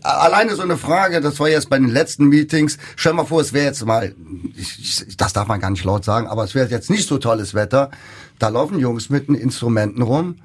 Alleine 0.00 0.56
so 0.56 0.62
eine 0.62 0.78
Frage. 0.78 1.20
Das 1.20 1.38
war 1.40 1.50
jetzt 1.50 1.68
bei 1.68 1.78
den 1.78 1.90
letzten 1.90 2.24
Meetings. 2.28 2.78
Stell 2.96 3.12
mal 3.12 3.26
vor, 3.26 3.42
es 3.42 3.52
wäre 3.52 3.66
jetzt 3.66 3.84
mal. 3.84 4.14
Ich, 4.56 5.04
das 5.18 5.34
darf 5.34 5.46
man 5.46 5.60
gar 5.60 5.68
nicht 5.70 5.84
laut 5.84 6.06
sagen, 6.06 6.26
aber 6.26 6.44
es 6.44 6.54
wäre 6.54 6.70
jetzt 6.70 6.88
nicht 6.88 7.06
so 7.06 7.18
tolles 7.18 7.52
Wetter, 7.66 7.90
da 8.38 8.48
laufen 8.48 8.78
Jungs 8.78 9.10
mit 9.10 9.28
den 9.28 9.34
Instrumenten 9.34 10.02
rum. 10.02 10.36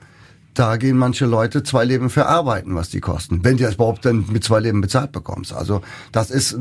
Da 0.54 0.76
gehen 0.76 0.98
manche 0.98 1.26
Leute 1.26 1.64
zwei 1.64 1.86
Leben 1.86 2.10
für 2.10 2.26
arbeiten, 2.26 2.76
was 2.76 2.90
die 2.90 3.00
kosten. 3.00 3.42
Wenn 3.46 3.56
du 3.56 3.64
das 3.64 3.76
überhaupt 3.76 4.04
dann 4.04 4.26
mit 4.30 4.44
zwei 4.44 4.60
Leben 4.60 4.82
bezahlt 4.82 5.14
bekommst. 5.14 5.54
Also 5.54 5.82
das 6.12 6.30
ist, 6.30 6.58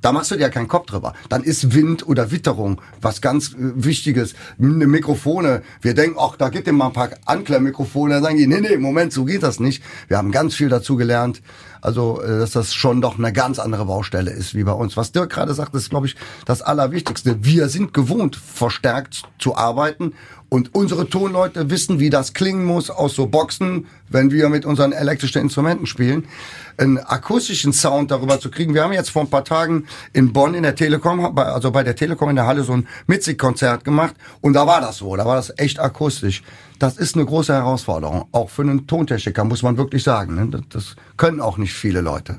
da 0.00 0.12
machst 0.12 0.30
du 0.30 0.36
dir 0.36 0.42
ja 0.42 0.48
keinen 0.48 0.68
Kopf 0.68 0.86
drüber. 0.86 1.12
Dann 1.28 1.42
ist 1.42 1.74
Wind 1.74 2.08
oder 2.08 2.30
Witterung 2.30 2.80
was 3.02 3.20
ganz 3.20 3.52
äh, 3.52 3.56
Wichtiges. 3.58 4.34
Eine 4.58 4.86
Mikrofone. 4.86 5.62
Wir 5.82 5.92
denken, 5.92 6.16
ach, 6.18 6.36
da 6.36 6.48
gibt 6.48 6.66
dir 6.66 6.72
mal 6.72 6.86
ein 6.86 6.94
paar 6.94 7.10
Anklemmmikrofone. 7.26 8.14
Da 8.14 8.22
sagen 8.22 8.38
die, 8.38 8.46
nee, 8.46 8.60
nee, 8.60 8.78
Moment, 8.78 9.12
so 9.12 9.26
geht 9.26 9.42
das 9.42 9.60
nicht. 9.60 9.82
Wir 10.08 10.16
haben 10.16 10.30
ganz 10.30 10.54
viel 10.54 10.70
dazu 10.70 10.96
gelernt. 10.96 11.42
Also, 11.84 12.22
äh, 12.22 12.38
dass 12.38 12.52
das 12.52 12.72
schon 12.72 13.02
doch 13.02 13.18
eine 13.18 13.32
ganz 13.32 13.58
andere 13.58 13.84
Baustelle 13.84 14.30
ist 14.30 14.54
wie 14.54 14.64
bei 14.64 14.72
uns. 14.72 14.96
Was 14.96 15.12
Dirk 15.12 15.30
gerade 15.30 15.52
sagt, 15.52 15.74
ist, 15.74 15.90
glaube 15.90 16.06
ich, 16.06 16.16
das 16.46 16.62
Allerwichtigste. 16.62 17.44
Wir 17.44 17.68
sind 17.68 17.92
gewohnt, 17.92 18.36
verstärkt 18.36 19.24
zu 19.38 19.54
arbeiten 19.54 20.14
und 20.54 20.72
unsere 20.72 21.08
Tonleute 21.08 21.68
wissen, 21.68 21.98
wie 21.98 22.10
das 22.10 22.32
klingen 22.32 22.64
muss 22.64 22.88
aus 22.88 23.16
so 23.16 23.26
Boxen, 23.26 23.88
wenn 24.08 24.30
wir 24.30 24.48
mit 24.48 24.64
unseren 24.64 24.92
elektrischen 24.92 25.42
Instrumenten 25.42 25.84
spielen. 25.84 26.26
Einen 26.76 26.98
akustischen 26.98 27.72
Sound 27.72 28.12
darüber 28.12 28.38
zu 28.38 28.52
kriegen. 28.52 28.72
Wir 28.72 28.84
haben 28.84 28.92
jetzt 28.92 29.10
vor 29.10 29.22
ein 29.22 29.30
paar 29.30 29.44
Tagen 29.44 29.86
in 30.12 30.32
Bonn 30.32 30.54
in 30.54 30.62
der 30.62 30.76
Telekom, 30.76 31.36
also 31.36 31.72
bei 31.72 31.82
der 31.82 31.96
Telekom 31.96 32.30
in 32.30 32.36
der 32.36 32.46
Halle 32.46 32.62
so 32.62 32.72
ein 32.72 32.86
Mitzig-Konzert 33.08 33.84
gemacht 33.84 34.14
und 34.42 34.52
da 34.52 34.64
war 34.64 34.80
das 34.80 34.98
so, 34.98 35.16
da 35.16 35.26
war 35.26 35.34
das 35.34 35.52
echt 35.56 35.80
akustisch. 35.80 36.44
Das 36.78 36.98
ist 36.98 37.16
eine 37.16 37.24
große 37.24 37.52
Herausforderung, 37.52 38.26
auch 38.30 38.48
für 38.48 38.62
einen 38.62 38.86
Tontechniker, 38.86 39.42
muss 39.42 39.64
man 39.64 39.76
wirklich 39.76 40.04
sagen. 40.04 40.36
Ne? 40.36 40.62
Das 40.68 40.94
können 41.16 41.40
auch 41.40 41.58
nicht 41.58 41.74
viele 41.74 42.00
Leute. 42.00 42.38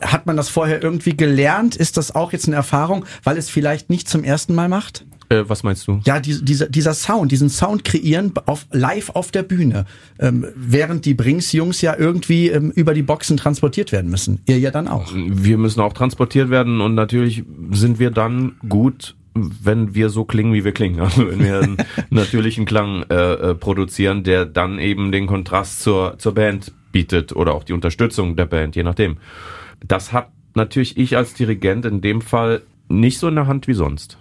Hat 0.00 0.26
man 0.26 0.36
das 0.36 0.48
vorher 0.48 0.82
irgendwie 0.82 1.16
gelernt? 1.16 1.76
Ist 1.76 1.96
das 1.96 2.12
auch 2.12 2.32
jetzt 2.32 2.48
eine 2.48 2.56
Erfahrung, 2.56 3.04
weil 3.22 3.38
es 3.38 3.48
vielleicht 3.48 3.88
nicht 3.88 4.08
zum 4.08 4.24
ersten 4.24 4.56
Mal 4.56 4.68
macht? 4.68 5.04
Äh, 5.30 5.48
was 5.48 5.62
meinst 5.62 5.86
du? 5.86 6.00
Ja, 6.04 6.18
die, 6.20 6.44
dieser, 6.44 6.68
dieser 6.68 6.92
Sound, 6.92 7.30
diesen 7.30 7.48
Sound 7.48 7.84
kreieren 7.84 8.32
auf, 8.46 8.66
live 8.72 9.10
auf 9.10 9.30
der 9.30 9.44
Bühne, 9.44 9.86
ähm, 10.18 10.44
während 10.56 11.04
die 11.04 11.14
Brings-Jungs 11.14 11.80
ja 11.80 11.96
irgendwie 11.96 12.48
ähm, 12.48 12.72
über 12.72 12.94
die 12.94 13.02
Boxen 13.02 13.36
transportiert 13.36 13.92
werden 13.92 14.10
müssen. 14.10 14.40
Ihr 14.46 14.58
ja 14.58 14.72
dann 14.72 14.88
auch. 14.88 15.12
Wir 15.14 15.56
müssen 15.56 15.80
auch 15.80 15.92
transportiert 15.92 16.50
werden 16.50 16.80
und 16.80 16.94
natürlich 16.94 17.44
sind 17.70 17.98
wir 17.98 18.10
dann 18.10 18.56
gut 18.68 19.14
wenn 19.32 19.94
wir 19.94 20.10
so 20.10 20.24
klingen, 20.24 20.52
wie 20.52 20.64
wir 20.64 20.72
klingen. 20.72 21.00
Also 21.10 21.28
wenn 21.28 21.38
wir 21.38 21.60
einen 21.60 21.76
natürlichen 22.10 22.64
Klang 22.64 23.04
äh, 23.10 23.14
äh, 23.14 23.54
produzieren, 23.54 24.24
der 24.24 24.44
dann 24.44 24.80
eben 24.80 25.12
den 25.12 25.28
Kontrast 25.28 25.82
zur, 25.82 26.18
zur 26.18 26.34
Band 26.34 26.72
bietet 26.90 27.34
oder 27.34 27.54
auch 27.54 27.62
die 27.62 27.72
Unterstützung 27.72 28.34
der 28.34 28.46
Band, 28.46 28.74
je 28.74 28.82
nachdem. 28.82 29.18
Das 29.86 30.12
hat 30.12 30.30
natürlich 30.54 30.96
ich 30.96 31.16
als 31.16 31.34
Dirigent 31.34 31.84
in 31.84 32.00
dem 32.00 32.20
Fall 32.20 32.62
nicht 32.88 33.20
so 33.20 33.28
in 33.28 33.36
der 33.36 33.46
Hand 33.46 33.68
wie 33.68 33.74
sonst. 33.74 34.18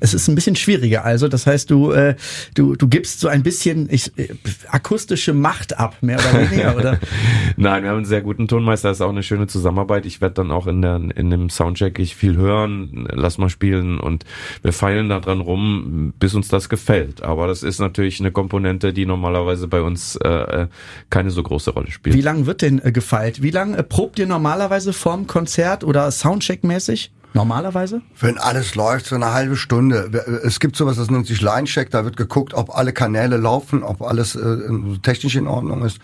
Es 0.00 0.14
ist 0.14 0.28
ein 0.28 0.34
bisschen 0.34 0.56
schwieriger. 0.56 1.04
Also, 1.04 1.28
das 1.28 1.46
heißt, 1.46 1.70
du, 1.70 1.92
äh, 1.92 2.16
du, 2.54 2.76
du 2.76 2.88
gibst 2.88 3.20
so 3.20 3.28
ein 3.28 3.42
bisschen 3.42 3.88
ich, 3.90 4.16
äh, 4.18 4.28
akustische 4.68 5.32
Macht 5.32 5.78
ab, 5.78 5.96
mehr 6.00 6.18
oder 6.18 6.50
weniger, 6.50 6.76
oder? 6.76 7.00
Nein, 7.56 7.82
wir 7.82 7.90
haben 7.90 7.98
einen 7.98 8.04
sehr 8.04 8.22
guten 8.22 8.48
Tonmeister. 8.48 8.88
Das 8.88 8.98
ist 8.98 9.02
auch 9.02 9.10
eine 9.10 9.22
schöne 9.22 9.46
Zusammenarbeit. 9.46 10.06
Ich 10.06 10.20
werde 10.20 10.34
dann 10.34 10.50
auch 10.50 10.66
in, 10.66 10.82
der, 10.82 11.00
in 11.14 11.30
dem 11.30 11.50
Soundcheck 11.50 11.98
ich 11.98 12.16
viel 12.16 12.36
hören, 12.36 13.08
lass 13.10 13.38
mal 13.38 13.48
spielen 13.48 13.98
und 13.98 14.24
wir 14.62 14.72
feilen 14.72 15.08
da 15.08 15.20
dran 15.20 15.40
rum, 15.40 16.12
bis 16.18 16.34
uns 16.34 16.48
das 16.48 16.68
gefällt. 16.68 17.22
Aber 17.22 17.46
das 17.46 17.62
ist 17.62 17.80
natürlich 17.80 18.20
eine 18.20 18.30
Komponente, 18.30 18.92
die 18.92 19.06
normalerweise 19.06 19.68
bei 19.68 19.82
uns 19.82 20.16
äh, 20.16 20.28
äh 20.28 20.66
keine 21.10 21.30
so 21.30 21.42
große 21.42 21.70
Rolle 21.70 21.90
spielt. 21.90 22.16
Wie 22.16 22.20
lang 22.20 22.46
wird 22.46 22.62
denn 22.62 22.80
äh, 22.82 22.92
gefeilt? 22.92 23.42
Wie 23.42 23.50
lang 23.50 23.74
äh, 23.74 23.82
probt 23.82 24.18
ihr 24.18 24.26
normalerweise 24.26 24.92
vorm 24.92 25.26
Konzert 25.26 25.84
oder 25.84 26.10
Soundcheck-mäßig? 26.10 27.10
Normalerweise? 27.34 28.02
Wenn 28.20 28.38
alles 28.38 28.74
läuft, 28.74 29.06
so 29.06 29.14
eine 29.14 29.32
halbe 29.32 29.56
Stunde. 29.56 30.10
Es 30.44 30.60
gibt 30.60 30.76
sowas, 30.76 30.96
das 30.96 31.10
nennt 31.10 31.26
sich 31.26 31.40
Line-Check. 31.40 31.90
Da 31.90 32.04
wird 32.04 32.16
geguckt, 32.16 32.52
ob 32.52 32.76
alle 32.76 32.92
Kanäle 32.92 33.38
laufen, 33.38 33.82
ob 33.82 34.02
alles 34.02 34.34
äh, 34.36 34.56
technisch 35.02 35.36
in 35.36 35.46
Ordnung 35.46 35.84
ist. 35.84 35.98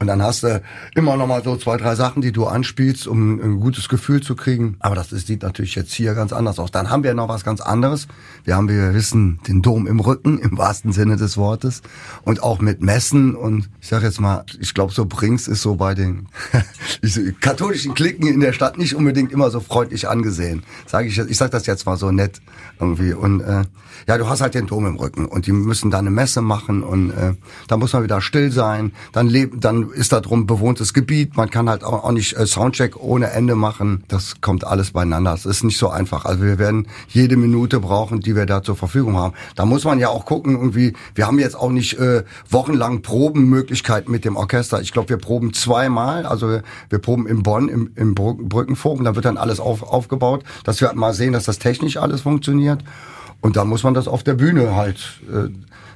Und 0.00 0.06
dann 0.06 0.22
hast 0.22 0.44
du 0.44 0.62
immer 0.94 1.16
noch 1.16 1.26
mal 1.26 1.42
so 1.42 1.56
zwei, 1.56 1.76
drei 1.76 1.96
Sachen, 1.96 2.22
die 2.22 2.30
du 2.30 2.46
anspielst, 2.46 3.08
um 3.08 3.40
ein 3.40 3.60
gutes 3.60 3.88
Gefühl 3.88 4.22
zu 4.22 4.36
kriegen. 4.36 4.76
Aber 4.78 4.94
das 4.94 5.10
sieht 5.10 5.42
natürlich 5.42 5.74
jetzt 5.74 5.92
hier 5.92 6.14
ganz 6.14 6.32
anders 6.32 6.58
aus. 6.60 6.70
Dann 6.70 6.88
haben 6.88 7.02
wir 7.02 7.14
noch 7.14 7.28
was 7.28 7.44
ganz 7.44 7.60
anderes. 7.60 8.06
Wir 8.44 8.54
haben, 8.54 8.68
wir 8.68 8.94
wissen, 8.94 9.40
den 9.48 9.60
Dom 9.60 9.88
im 9.88 9.98
Rücken, 9.98 10.38
im 10.38 10.56
wahrsten 10.56 10.92
Sinne 10.92 11.16
des 11.16 11.36
Wortes. 11.36 11.82
Und 12.22 12.42
auch 12.42 12.60
mit 12.60 12.80
Messen. 12.80 13.34
Und 13.34 13.68
ich 13.80 13.88
sage 13.88 14.06
jetzt 14.06 14.20
mal, 14.20 14.44
ich 14.60 14.72
glaube, 14.72 14.92
so 14.92 15.04
Brings 15.04 15.48
ist 15.48 15.62
so 15.62 15.74
bei 15.74 15.94
den 15.94 16.28
katholischen 17.40 17.94
Klicken 17.94 18.28
in 18.28 18.40
der 18.40 18.52
Stadt 18.52 18.78
nicht 18.78 18.94
unbedingt 18.94 19.32
immer 19.32 19.50
so 19.50 19.58
freundlich 19.58 20.08
angesehen. 20.08 20.62
Sag 20.86 21.06
ich, 21.06 21.18
ich 21.18 21.36
sage 21.36 21.50
das 21.50 21.66
jetzt 21.66 21.86
mal 21.86 21.96
so 21.96 22.12
nett 22.12 22.40
irgendwie. 22.78 23.14
Und 23.14 23.40
äh, 23.40 23.64
ja, 24.06 24.16
du 24.16 24.28
hast 24.28 24.40
halt 24.40 24.54
den 24.54 24.66
Dom 24.66 24.86
im 24.86 24.96
Rücken. 24.96 25.26
Und 25.26 25.46
die 25.46 25.52
müssen 25.52 25.90
da 25.90 25.98
eine 25.98 26.10
Messe 26.10 26.40
machen. 26.40 26.84
Und 26.84 27.10
äh, 27.10 27.34
da 27.66 27.76
muss 27.76 27.92
man 27.92 28.04
wieder 28.04 28.20
still 28.20 28.52
sein. 28.52 28.92
Dann 29.12 29.26
leben, 29.26 29.58
dann 29.58 29.87
ist 29.94 30.12
da 30.12 30.20
drum 30.20 30.46
bewohntes 30.46 30.94
Gebiet. 30.94 31.36
Man 31.36 31.50
kann 31.50 31.68
halt 31.68 31.84
auch, 31.84 32.10
nicht 32.12 32.36
äh, 32.36 32.46
Soundcheck 32.46 32.96
ohne 32.96 33.30
Ende 33.30 33.54
machen. 33.54 34.04
Das 34.08 34.40
kommt 34.40 34.64
alles 34.64 34.92
beieinander. 34.92 35.32
Es 35.34 35.46
ist 35.46 35.64
nicht 35.64 35.78
so 35.78 35.88
einfach. 35.88 36.24
Also 36.24 36.42
wir 36.42 36.58
werden 36.58 36.86
jede 37.08 37.36
Minute 37.36 37.80
brauchen, 37.80 38.20
die 38.20 38.36
wir 38.36 38.46
da 38.46 38.62
zur 38.62 38.76
Verfügung 38.76 39.16
haben. 39.16 39.34
Da 39.56 39.64
muss 39.66 39.84
man 39.84 39.98
ja 39.98 40.08
auch 40.08 40.24
gucken, 40.24 40.54
irgendwie, 40.54 40.94
wir 41.14 41.26
haben 41.26 41.38
jetzt 41.38 41.56
auch 41.56 41.70
nicht 41.70 41.98
äh, 41.98 42.24
wochenlang 42.50 43.02
Probenmöglichkeiten 43.02 44.10
mit 44.10 44.24
dem 44.24 44.36
Orchester. 44.36 44.80
Ich 44.80 44.92
glaube, 44.92 45.10
wir 45.10 45.18
proben 45.18 45.52
zweimal. 45.52 46.26
Also 46.26 46.48
wir, 46.48 46.62
wir 46.90 46.98
proben 46.98 47.26
in 47.26 47.42
Bonn 47.42 47.68
im, 47.68 47.90
im 47.94 48.14
Brückenforum. 48.14 49.04
Da 49.04 49.14
wird 49.14 49.24
dann 49.24 49.36
alles 49.36 49.60
auf, 49.60 49.82
aufgebaut, 49.82 50.44
dass 50.64 50.80
wir 50.80 50.92
mal 50.94 51.14
sehen, 51.14 51.32
dass 51.32 51.44
das 51.44 51.58
technisch 51.58 51.96
alles 51.96 52.22
funktioniert. 52.22 52.82
Und 53.40 53.56
da 53.56 53.64
muss 53.64 53.82
man 53.84 53.94
das 53.94 54.08
auf 54.08 54.22
der 54.24 54.34
Bühne 54.34 54.74
halt 54.74 55.20
äh, 55.32 55.48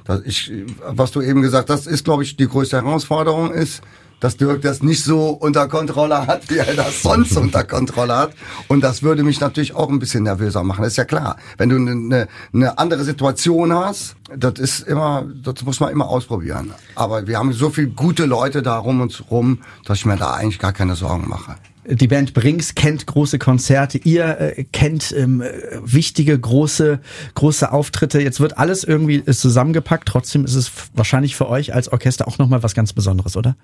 das 0.05 0.21
ich, 0.25 0.51
was 0.85 1.11
du 1.11 1.21
eben 1.21 1.41
gesagt 1.41 1.69
hast, 1.69 1.87
ist, 1.87 2.03
glaube 2.03 2.23
ich, 2.23 2.35
die 2.35 2.47
größte 2.47 2.77
Herausforderung 2.77 3.51
ist, 3.51 3.81
dass 4.23 4.37
Dirk 4.37 4.61
das 4.61 4.81
nicht 4.81 5.03
so 5.03 5.31
unter 5.31 5.67
Kontrolle 5.67 6.27
hat, 6.27 6.49
wie 6.49 6.57
er 6.57 6.73
das 6.75 7.01
sonst 7.01 7.35
unter 7.35 7.65
Kontrolle 7.65 8.15
hat. 8.15 8.33
Und 8.69 8.81
das 8.81 9.03
würde 9.03 9.21
mich 9.21 9.41
natürlich 9.41 9.75
auch 9.75 9.89
ein 9.89 9.99
bisschen 9.99 10.23
nervöser 10.23 10.63
machen. 10.63 10.83
Das 10.83 10.93
ist 10.93 10.97
ja 10.97 11.03
klar. 11.03 11.35
Wenn 11.57 11.67
du 11.67 11.75
eine, 11.75 12.29
eine 12.53 12.77
andere 12.77 13.03
Situation 13.03 13.73
hast, 13.73 14.15
das 14.33 14.59
ist 14.59 14.79
immer, 14.87 15.25
das 15.43 15.63
muss 15.65 15.81
man 15.81 15.91
immer 15.91 16.07
ausprobieren. 16.07 16.73
Aber 16.95 17.27
wir 17.27 17.37
haben 17.37 17.51
so 17.51 17.69
viele 17.69 17.89
gute 17.89 18.25
Leute 18.25 18.61
da 18.61 18.77
rum 18.77 19.01
uns 19.01 19.29
rum, 19.29 19.59
dass 19.83 19.97
ich 19.97 20.05
mir 20.05 20.15
da 20.15 20.31
eigentlich 20.31 20.59
gar 20.59 20.71
keine 20.71 20.95
Sorgen 20.95 21.27
mache. 21.27 21.57
Die 21.85 22.07
Band 22.07 22.33
Brings 22.33 22.75
kennt 22.75 23.05
große 23.05 23.39
Konzerte, 23.39 23.97
ihr 23.97 24.39
äh, 24.39 24.63
kennt 24.71 25.13
ähm, 25.17 25.43
wichtige 25.83 26.39
große 26.39 26.99
große 27.35 27.71
Auftritte. 27.71 28.21
Jetzt 28.21 28.39
wird 28.39 28.57
alles 28.57 28.85
irgendwie 28.85 29.17
äh, 29.17 29.33
zusammengepackt. 29.33 30.07
Trotzdem 30.07 30.45
ist 30.45 30.55
es 30.55 30.71
wahrscheinlich 30.93 31.35
für 31.35 31.49
euch 31.49 31.73
als 31.73 31.91
Orchester 31.91 32.27
auch 32.27 32.37
nochmal 32.37 32.63
was 32.63 32.73
ganz 32.73 32.93
Besonderes, 32.93 33.35
oder? 33.35 33.55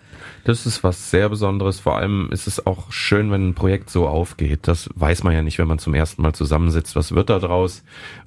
Das 0.43 0.65
ist 0.65 0.83
was 0.83 1.11
sehr 1.11 1.29
Besonderes. 1.29 1.79
Vor 1.79 1.97
allem 1.97 2.29
ist 2.31 2.47
es 2.47 2.65
auch 2.65 2.91
schön, 2.91 3.31
wenn 3.31 3.49
ein 3.49 3.53
Projekt 3.53 3.89
so 3.89 4.07
aufgeht. 4.07 4.61
Das 4.63 4.89
weiß 4.95 5.23
man 5.23 5.33
ja 5.33 5.41
nicht, 5.41 5.57
wenn 5.57 5.67
man 5.67 5.79
zum 5.79 5.93
ersten 5.93 6.21
Mal 6.21 6.33
zusammensitzt. 6.33 6.95
Was 6.97 7.13
wird 7.13 7.29
da 7.29 7.39
draus? 7.39 7.83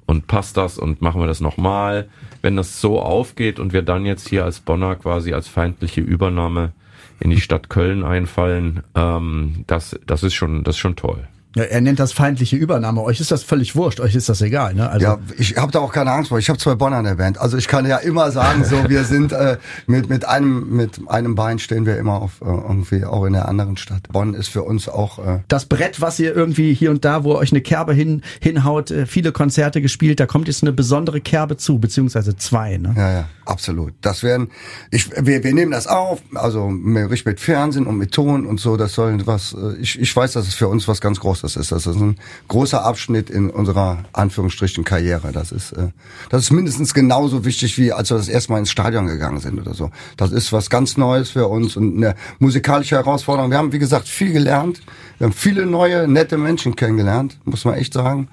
Und 0.07 0.25
passt 0.25 0.57
das? 0.57 0.79
Und 0.79 1.01
machen 1.01 1.21
wir 1.21 1.27
das 1.27 1.39
nochmal? 1.39 2.09
Wenn 2.41 2.55
das 2.55 2.81
so 2.81 2.99
aufgeht 2.99 3.59
und 3.59 3.73
wir 3.73 3.83
dann 3.83 4.05
jetzt 4.05 4.27
hier 4.27 4.43
als 4.43 4.59
Bonner 4.59 4.95
quasi 4.95 5.33
als 5.33 5.47
feindliche 5.47 6.01
Übernahme 6.01 6.71
in 7.19 7.29
die 7.29 7.41
Stadt 7.41 7.69
Köln 7.69 8.03
einfallen, 8.03 8.83
ähm, 8.95 9.63
das, 9.67 9.99
das 10.05 10.23
ist 10.23 10.33
schon, 10.33 10.63
das 10.63 10.75
ist 10.75 10.79
schon 10.79 10.95
toll. 10.95 11.27
Ja, 11.55 11.63
er 11.63 11.81
nennt 11.81 11.99
das 11.99 12.13
feindliche 12.13 12.55
Übernahme. 12.55 13.01
Euch 13.01 13.19
ist 13.19 13.29
das 13.29 13.43
völlig 13.43 13.75
wurscht, 13.75 13.99
euch 13.99 14.15
ist 14.15 14.27
das 14.27 14.41
egal. 14.41 14.73
Ne? 14.73 14.89
Also 14.89 15.05
ja, 15.05 15.19
ich 15.37 15.55
habe 15.55 15.71
da 15.71 15.79
auch 15.79 15.93
keine 15.93 16.11
Angst 16.11 16.29
vor. 16.29 16.39
Ich 16.39 16.49
habe 16.49 16.57
zwei 16.57 16.73
Bonner 16.73 16.97
in 16.97 17.05
der 17.05 17.15
Band. 17.15 17.39
Also 17.39 17.57
ich 17.57 17.67
kann 17.67 17.85
ja 17.85 17.97
immer 17.97 18.31
sagen, 18.31 18.65
so 18.65 18.89
wir 18.89 19.03
sind 19.03 19.33
äh, 19.33 19.57
mit 19.85 20.09
mit 20.09 20.25
einem 20.25 20.75
mit 20.75 21.01
einem 21.07 21.35
Bein 21.35 21.59
stehen 21.59 21.85
wir 21.85 21.97
immer 21.97 22.21
auf 22.21 22.41
äh, 22.41 22.45
irgendwie 22.45 23.05
auch 23.05 23.25
in 23.25 23.33
der 23.33 23.47
anderen 23.47 23.77
Stadt. 23.77 24.07
Bonn 24.11 24.33
ist 24.33 24.47
für 24.47 24.63
uns 24.63 24.89
auch 24.89 25.19
äh, 25.19 25.39
das 25.47 25.65
Brett, 25.65 26.01
was 26.01 26.19
ihr 26.19 26.35
irgendwie 26.35 26.73
hier 26.73 26.89
und 26.89 27.05
da, 27.05 27.23
wo 27.23 27.35
euch 27.35 27.51
eine 27.51 27.61
Kerbe 27.61 27.93
hin 27.93 28.23
hinhaut, 28.39 28.89
äh, 28.89 29.05
viele 29.05 29.31
Konzerte 29.31 29.79
gespielt. 29.79 30.19
Da 30.19 30.25
kommt 30.25 30.47
jetzt 30.47 30.63
eine 30.63 30.73
besondere 30.73 31.21
Kerbe 31.21 31.57
zu, 31.57 31.77
beziehungsweise 31.77 32.35
zwei. 32.35 32.77
Ne? 32.77 32.95
Ja, 32.97 33.11
ja, 33.11 33.29
absolut. 33.45 33.93
Das 34.01 34.23
werden 34.23 34.49
ich 34.89 35.11
wir, 35.11 35.43
wir 35.43 35.53
nehmen 35.53 35.71
das 35.71 35.85
auf. 35.85 36.19
Also 36.33 36.67
mit, 36.69 37.25
mit 37.25 37.39
Fernsehen 37.39 37.85
und 37.85 37.97
mit 37.97 38.11
Ton 38.11 38.47
und 38.47 38.59
so. 38.59 38.75
Das 38.75 38.93
soll 38.93 39.19
was. 39.27 39.53
Äh, 39.53 39.79
ich 39.79 39.99
ich 39.99 40.15
weiß, 40.15 40.33
dass 40.33 40.47
es 40.47 40.55
für 40.55 40.67
uns 40.67 40.87
was 40.87 40.99
ganz 40.99 41.19
Großes 41.19 41.42
ist. 41.43 41.71
Das 41.71 41.85
ist 41.85 41.95
ein 41.95 42.17
großer 42.47 42.83
Abschnitt 42.83 43.29
in 43.29 43.49
unserer 43.49 43.99
Anführungsstrichen 44.13 44.83
Karriere. 44.83 45.31
Das 45.31 45.51
ist, 45.51 45.73
äh, 45.73 45.89
das 46.29 46.43
ist 46.43 46.51
mindestens 46.51 46.93
genauso 46.93 47.45
wichtig 47.45 47.77
wie 47.77 47.91
als 47.91 48.09
wir 48.09 48.17
das 48.17 48.29
erste 48.29 48.51
Mal 48.51 48.59
ins 48.59 48.71
Stadion 48.71 49.07
gegangen 49.07 49.39
sind 49.39 49.59
oder 49.59 49.73
so. 49.73 49.91
Das 50.17 50.31
ist 50.31 50.53
was 50.53 50.69
ganz 50.69 50.97
Neues 50.97 51.31
für 51.31 51.47
uns 51.47 51.75
und 51.75 51.97
eine 51.97 52.15
musikalische 52.39 52.95
Herausforderung. 52.95 53.51
Wir 53.51 53.57
haben, 53.57 53.73
wie 53.73 53.79
gesagt, 53.79 54.07
viel 54.07 54.31
gelernt. 54.31 54.81
Wir 55.17 55.25
haben 55.25 55.33
viele 55.33 55.65
neue, 55.65 56.07
nette 56.07 56.37
Menschen 56.37 56.75
kennengelernt, 56.75 57.37
muss 57.45 57.65
man 57.65 57.75
echt 57.75 57.93
sagen. 57.93 58.29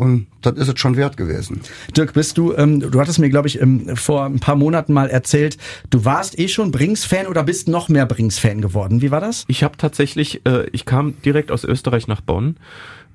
Und 0.00 0.28
das 0.40 0.54
ist 0.54 0.68
es 0.68 0.80
schon 0.80 0.96
wert 0.96 1.18
gewesen. 1.18 1.60
Dirk, 1.94 2.14
bist 2.14 2.38
du, 2.38 2.54
ähm, 2.54 2.80
du 2.80 2.98
hattest 2.98 3.18
mir, 3.18 3.28
glaube 3.28 3.48
ich, 3.48 3.60
ähm, 3.60 3.96
vor 3.98 4.24
ein 4.24 4.40
paar 4.40 4.56
Monaten 4.56 4.94
mal 4.94 5.10
erzählt, 5.10 5.58
du 5.90 6.06
warst 6.06 6.38
eh 6.38 6.48
schon 6.48 6.70
Brings-Fan 6.70 7.26
oder 7.26 7.42
bist 7.42 7.68
noch 7.68 7.90
mehr 7.90 8.06
Brings-Fan 8.06 8.62
geworden. 8.62 9.02
Wie 9.02 9.10
war 9.10 9.20
das? 9.20 9.44
Ich 9.46 9.62
habe 9.62 9.76
tatsächlich, 9.76 10.40
äh, 10.46 10.66
ich 10.72 10.86
kam 10.86 11.20
direkt 11.20 11.52
aus 11.52 11.64
Österreich 11.64 12.08
nach 12.08 12.22
Bonn 12.22 12.56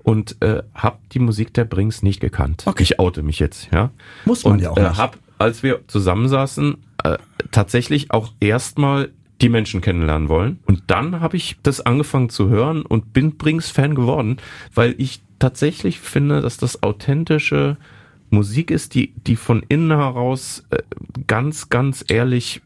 und 0.04 0.40
äh, 0.44 0.62
habe 0.76 1.00
die 1.12 1.18
Musik 1.18 1.56
der 1.56 1.66
Brings 1.66 2.04
nicht 2.04 2.20
gekannt. 2.20 2.62
Okay. 2.68 2.84
Ich 2.84 3.00
oute 3.00 3.24
mich 3.24 3.40
jetzt, 3.40 3.70
ja. 3.74 3.90
Muss 4.26 4.44
man 4.44 4.54
und, 4.54 4.60
ja 4.60 4.70
auch. 4.70 4.76
Nicht. 4.76 4.86
Äh, 4.86 4.94
hab, 4.94 5.18
als 5.40 5.64
wir 5.64 5.80
zusammensaßen, 5.88 6.78
äh, 7.04 7.18
tatsächlich 7.50 8.12
auch 8.12 8.32
erstmal 8.40 9.10
die 9.42 9.50
Menschen 9.50 9.82
kennenlernen 9.82 10.30
wollen. 10.30 10.60
Und 10.68 10.84
dann 10.86 11.20
habe 11.20 11.36
ich 11.36 11.58
das 11.64 11.82
angefangen 11.82 12.30
zu 12.30 12.48
hören 12.48 12.84
und 12.84 13.12
bin 13.12 13.38
Brings-Fan 13.38 13.96
geworden, 13.96 14.38
weil 14.76 14.94
ich 15.00 15.25
tatsächlich 15.40 16.00
finde, 16.00 16.42
dass 16.42 16.58
das 16.58 16.84
authentische 16.84 17.78
Musik 18.30 18.72
ist, 18.72 18.96
die, 18.96 19.14
die 19.28 19.36
von 19.36 19.64
innen 19.70 19.92
heraus 19.92 20.64
äh, 20.72 20.80
ganz, 21.28 21.70
ganz 21.70 22.04
ehrlich 22.08 22.62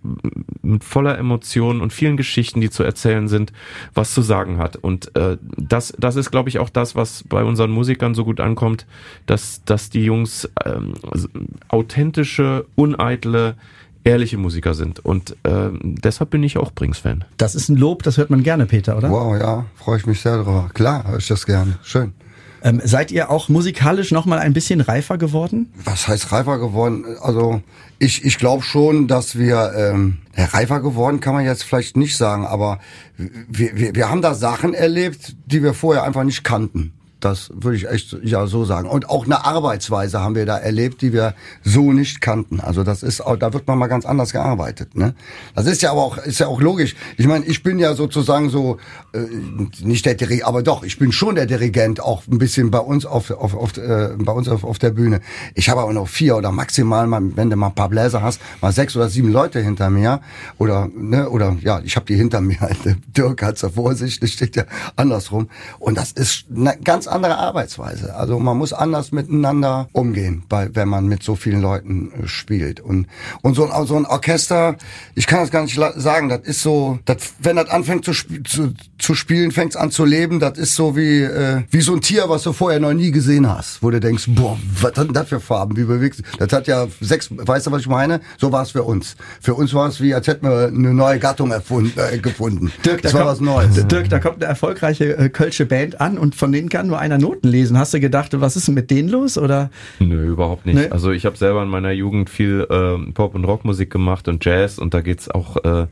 mit 0.62 0.84
voller 0.84 1.18
Emotionen 1.18 1.82
und 1.82 1.94
vielen 1.94 2.18
Geschichten, 2.18 2.62
die 2.62 2.70
zu 2.70 2.84
erzählen 2.84 3.28
sind, 3.28 3.54
was 3.94 4.14
zu 4.14 4.22
sagen 4.22 4.58
hat. 4.58 4.78
Und 4.78 5.16
äh, 5.16 5.38
das, 5.58 5.94
das 5.98 6.16
ist, 6.16 6.32
glaube 6.32 6.50
ich, 6.50 6.60
auch 6.60 6.70
das, 6.70 6.96
was 6.96 7.24
bei 7.28 7.44
unseren 7.44 7.72
Musikern 7.72 8.16
so 8.16 8.26
gut 8.26 8.40
ankommt, 8.40 8.86
dass, 9.26 9.64
dass 9.66 9.90
die 9.90 10.04
Jungs 10.04 10.50
ähm, 10.66 10.94
authentische, 11.68 12.66
uneitle, 12.76 13.56
ehrliche 14.04 14.38
Musiker 14.38 14.74
sind. 14.74 15.00
Und 15.06 15.32
äh, 15.44 15.70
deshalb 15.84 16.30
bin 16.30 16.42
ich 16.42 16.58
auch 16.58 16.72
Brings-Fan. 16.72 17.26
Das 17.38 17.54
ist 17.54 17.70
ein 17.70 17.76
Lob, 17.76 18.04
das 18.04 18.18
hört 18.18 18.30
man 18.30 18.44
gerne, 18.44 18.66
Peter, 18.66 18.98
oder? 18.98 19.10
Wow, 19.10 19.38
ja, 19.38 19.66
freue 19.76 19.98
ich 19.98 20.06
mich 20.06 20.22
sehr 20.22 20.38
drüber. 20.38 20.70
Klar, 20.74 21.08
höre 21.08 21.18
ich 21.18 21.28
das 21.28 21.46
gerne. 21.46 21.78
Schön. 21.84 22.14
Ähm, 22.64 22.82
seid 22.84 23.12
ihr 23.12 23.30
auch 23.30 23.50
musikalisch 23.50 24.12
noch 24.12 24.26
mal 24.26 24.40
ein 24.40 24.54
bisschen 24.54 24.82
reifer 24.82 25.18
geworden? 25.18 25.72
Was 25.84 26.08
heißt 26.08 26.32
reifer 26.32 26.60
geworden? 26.60 27.06
Also 27.22 27.62
ich, 28.00 28.26
ich 28.26 28.38
glaube 28.38 28.64
schon, 28.64 29.08
dass 29.08 29.38
wir 29.38 29.74
ähm, 29.76 30.20
ja, 30.36 30.46
reifer 30.46 30.82
geworden 30.82 31.20
kann 31.20 31.34
man 31.34 31.46
jetzt 31.46 31.64
vielleicht 31.64 31.98
nicht 31.98 32.18
sagen, 32.18 32.46
aber 32.46 32.80
wir, 33.18 33.76
wir, 33.76 33.96
wir 33.96 34.10
haben 34.10 34.22
da 34.22 34.34
Sachen 34.34 34.74
erlebt, 34.74 35.36
die 35.46 35.64
wir 35.64 35.74
vorher 35.74 36.04
einfach 36.04 36.24
nicht 36.24 36.44
kannten. 36.44 36.94
Das 37.20 37.52
würde 37.54 37.76
ich 37.76 37.90
echt 37.90 38.16
ja 38.24 38.48
so 38.48 38.64
sagen. 38.64 38.88
Und 38.88 39.10
auch 39.10 39.26
eine 39.26 39.46
Arbeitsweise 39.46 40.22
haben 40.22 40.36
wir 40.36 40.46
da 40.46 40.58
erlebt, 40.58 41.02
die 41.02 41.12
wir 41.12 41.34
so 41.64 41.92
nicht 41.92 42.22
kannten. 42.22 42.62
Also 42.62 42.84
das 42.84 43.04
ist, 43.04 43.22
da 43.40 43.54
wird 43.54 43.68
man 43.68 43.78
mal 43.78 43.88
ganz 43.88 44.06
anders 44.06 44.32
gearbeitet. 44.32 44.96
Ne? 44.96 45.16
Das 45.54 45.66
ist 45.66 45.82
ja 45.82 45.92
aber 45.92 46.02
auch, 46.02 46.18
ist 46.18 46.40
ja 46.40 46.48
auch 46.48 46.62
logisch. 46.62 46.96
Ich 47.18 47.28
meine, 47.28 47.46
ich 47.46 47.62
bin 47.62 47.78
ja 47.78 47.94
sozusagen 47.94 48.50
so 48.50 48.78
äh, 49.14 49.20
nicht 49.82 50.06
der 50.06 50.16
Dirigent, 50.16 50.48
aber 50.48 50.64
doch, 50.64 50.84
ich 50.84 50.98
bin 50.98 51.12
schon 51.12 51.36
der 51.36 51.46
Dirigent, 51.46 52.00
auch 52.00 52.24
ein 52.28 52.38
bisschen 52.38 52.72
bei 52.72 52.80
uns 52.80 53.06
auf, 53.06 53.32
auf, 53.32 53.54
auf 53.54 53.76
äh, 53.78 54.10
bei 54.18 54.32
uns 54.32 54.48
auf, 54.48 54.64
auf 54.64 54.80
der 54.80 54.92
Bühne. 54.92 55.20
Ich 55.56 55.70
habe 55.70 55.82
aber 55.82 55.92
noch 55.94 56.08
vier 56.08 56.38
oder 56.38 56.52
maximal 56.52 57.06
mal, 57.08 57.22
wenn 57.36 57.50
du 57.50 57.56
mal 57.56 57.68
ein 57.68 57.76
paar 57.76 57.90
Bläser 57.90 58.22
hast, 58.22 58.40
mal 58.62 58.72
sechs 58.72 58.96
oder 58.96 59.10
sieben 59.10 59.32
Leute 59.32 59.60
hinter 59.60 59.90
mir 59.90 60.22
oder 60.58 60.90
ne 60.96 61.30
oder 61.30 61.58
ja, 61.62 61.82
ich 61.84 61.96
habe 61.96 62.06
die 62.06 62.16
hinter 62.16 62.40
mir. 62.40 62.58
Dirk 63.08 63.44
hat's 63.44 63.62
ja 63.62 63.70
vorsichtig, 63.70 64.34
steht 64.34 64.56
ja 64.56 64.64
andersrum. 64.96 65.50
Und 65.80 65.98
das 65.98 66.12
ist 66.12 66.46
eine 66.56 66.78
ganz 66.84 67.09
andere 67.12 67.38
Arbeitsweise. 67.38 68.16
Also 68.16 68.40
man 68.40 68.58
muss 68.58 68.74
anders 68.74 69.12
miteinander 69.12 69.88
umgehen, 69.92 70.44
bei, 70.50 70.70
wenn 70.74 70.88
man 70.88 71.08
mit 71.08 71.24
so 71.24 71.36
vielen 71.36 71.62
Leuten 71.62 72.12
äh, 72.12 72.28
spielt. 72.28 72.80
Und, 72.80 73.08
und 73.42 73.56
so, 73.56 73.70
ein, 73.70 73.88
so 73.88 73.96
ein 73.96 74.06
Orchester, 74.06 74.76
ich 75.16 75.28
kann 75.28 75.40
das 75.42 75.52
gar 75.52 75.64
nicht 75.64 75.80
sagen, 75.96 76.30
das 76.30 76.42
ist 76.42 76.62
so, 76.62 77.00
das, 77.06 77.18
wenn 77.40 77.56
das 77.56 77.70
anfängt 77.70 78.06
zu, 78.06 78.14
zu, 78.14 78.74
zu 78.98 79.16
spielen, 79.16 79.52
fängt 79.52 79.72
es 79.72 79.78
an 79.78 79.92
zu 79.92 80.06
leben, 80.06 80.40
das 80.40 80.58
ist 80.58 80.76
so 80.76 80.96
wie, 80.96 81.22
äh, 81.22 81.64
wie 81.70 81.82
so 81.82 81.94
ein 81.94 82.02
Tier, 82.02 82.30
was 82.30 82.44
du 82.44 82.54
vorher 82.54 82.80
noch 82.80 82.94
nie 82.94 83.12
gesehen 83.12 83.50
hast, 83.50 83.82
wo 83.82 83.90
du 83.90 84.00
denkst, 84.00 84.26
boah, 84.30 84.58
was 84.82 84.94
hat 84.96 85.08
denn 85.08 85.14
das 85.14 85.30
für 85.30 85.40
Farben, 85.40 85.76
wie 85.78 85.84
bewegt 85.84 86.22
Das 86.38 86.52
hat 86.52 86.68
ja 86.68 86.88
sechs, 87.02 87.30
weißt 87.32 87.68
du, 87.68 87.72
was 87.72 87.82
ich 87.82 87.88
meine? 87.88 88.22
So 88.38 88.52
war 88.52 88.64
es 88.64 88.72
für 88.72 88.84
uns. 88.84 89.16
Für 89.42 89.54
uns 89.56 89.74
war 89.74 89.88
es 89.88 90.02
wie, 90.02 90.14
als 90.14 90.28
hätten 90.28 90.48
wir 90.48 90.68
eine 90.68 90.94
neue 90.94 91.20
Gattung 91.20 91.52
erfunden, 91.52 92.00
äh, 92.00 92.18
gefunden. 92.18 92.72
Dirk, 92.86 93.02
das 93.02 93.12
da 93.12 93.20
war 93.20 93.26
kommt, 93.26 93.34
was 93.34 93.42
Neues. 93.42 93.88
Dirk, 93.88 94.10
da 94.10 94.20
kommt 94.20 94.38
eine 94.38 94.46
erfolgreiche 94.46 95.18
äh, 95.18 95.30
Kölsche 95.30 95.66
Band 95.66 96.00
an 96.02 96.18
und 96.18 96.36
von 96.36 96.52
denen 96.52 96.70
kann 96.70 96.88
nur 96.88 96.99
einer 97.00 97.18
Noten 97.18 97.48
lesen. 97.48 97.78
Hast 97.78 97.94
du 97.94 98.00
gedacht, 98.00 98.40
was 98.40 98.56
ist 98.56 98.68
denn 98.68 98.76
mit 98.76 98.92
denen 98.92 99.10
los? 99.10 99.38
Oder? 99.38 99.70
Nö, 100.00 100.28
überhaupt 100.28 100.66
nicht. 100.66 100.76
Nee? 100.76 100.90
Also 100.90 101.12
ich 101.12 101.26
habe 101.26 101.38
selber 101.38 101.64
in 101.64 101.70
meiner 101.70 101.92
Jugend 101.92 102.30
viel 102.30 102.68
äh, 102.70 103.12
Pop- 103.12 103.36
und 103.36 103.46
Rockmusik 103.46 103.90
gemacht 103.90 104.28
und 104.28 104.44
Jazz 104.46 104.78
und 104.78 104.94
da 104.94 105.02
geht's 105.02 105.30
auch, 105.30 105.58
äh, 105.64 105.88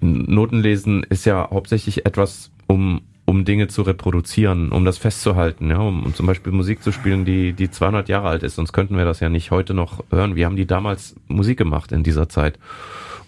Notenlesen 0.00 1.04
ist 1.04 1.26
ja 1.26 1.48
hauptsächlich 1.50 2.06
etwas, 2.06 2.50
um 2.66 3.02
um 3.30 3.44
Dinge 3.44 3.68
zu 3.68 3.82
reproduzieren, 3.82 4.72
um 4.72 4.84
das 4.84 4.98
festzuhalten, 4.98 5.70
ja, 5.70 5.78
um, 5.78 6.02
um 6.02 6.14
zum 6.14 6.26
Beispiel 6.26 6.52
Musik 6.52 6.82
zu 6.82 6.90
spielen, 6.90 7.24
die 7.24 7.52
die 7.52 7.70
200 7.70 8.08
Jahre 8.08 8.28
alt 8.28 8.42
ist, 8.42 8.56
sonst 8.56 8.72
könnten 8.72 8.96
wir 8.96 9.04
das 9.04 9.20
ja 9.20 9.28
nicht 9.28 9.52
heute 9.52 9.72
noch 9.72 10.02
hören. 10.10 10.34
Wir 10.34 10.46
haben 10.46 10.56
die 10.56 10.66
damals 10.66 11.14
Musik 11.28 11.56
gemacht 11.56 11.92
in 11.92 12.02
dieser 12.02 12.28
Zeit. 12.28 12.58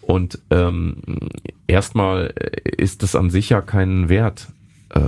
Und 0.01 0.41
ähm, 0.51 0.97
erstmal 1.69 2.35
ist 2.65 3.05
das 3.05 3.15
an 3.15 3.31
sich 3.31 3.51
ja 3.51 3.61
keinen 3.61 4.09
Wert 4.09 4.49
äh, 4.95 5.01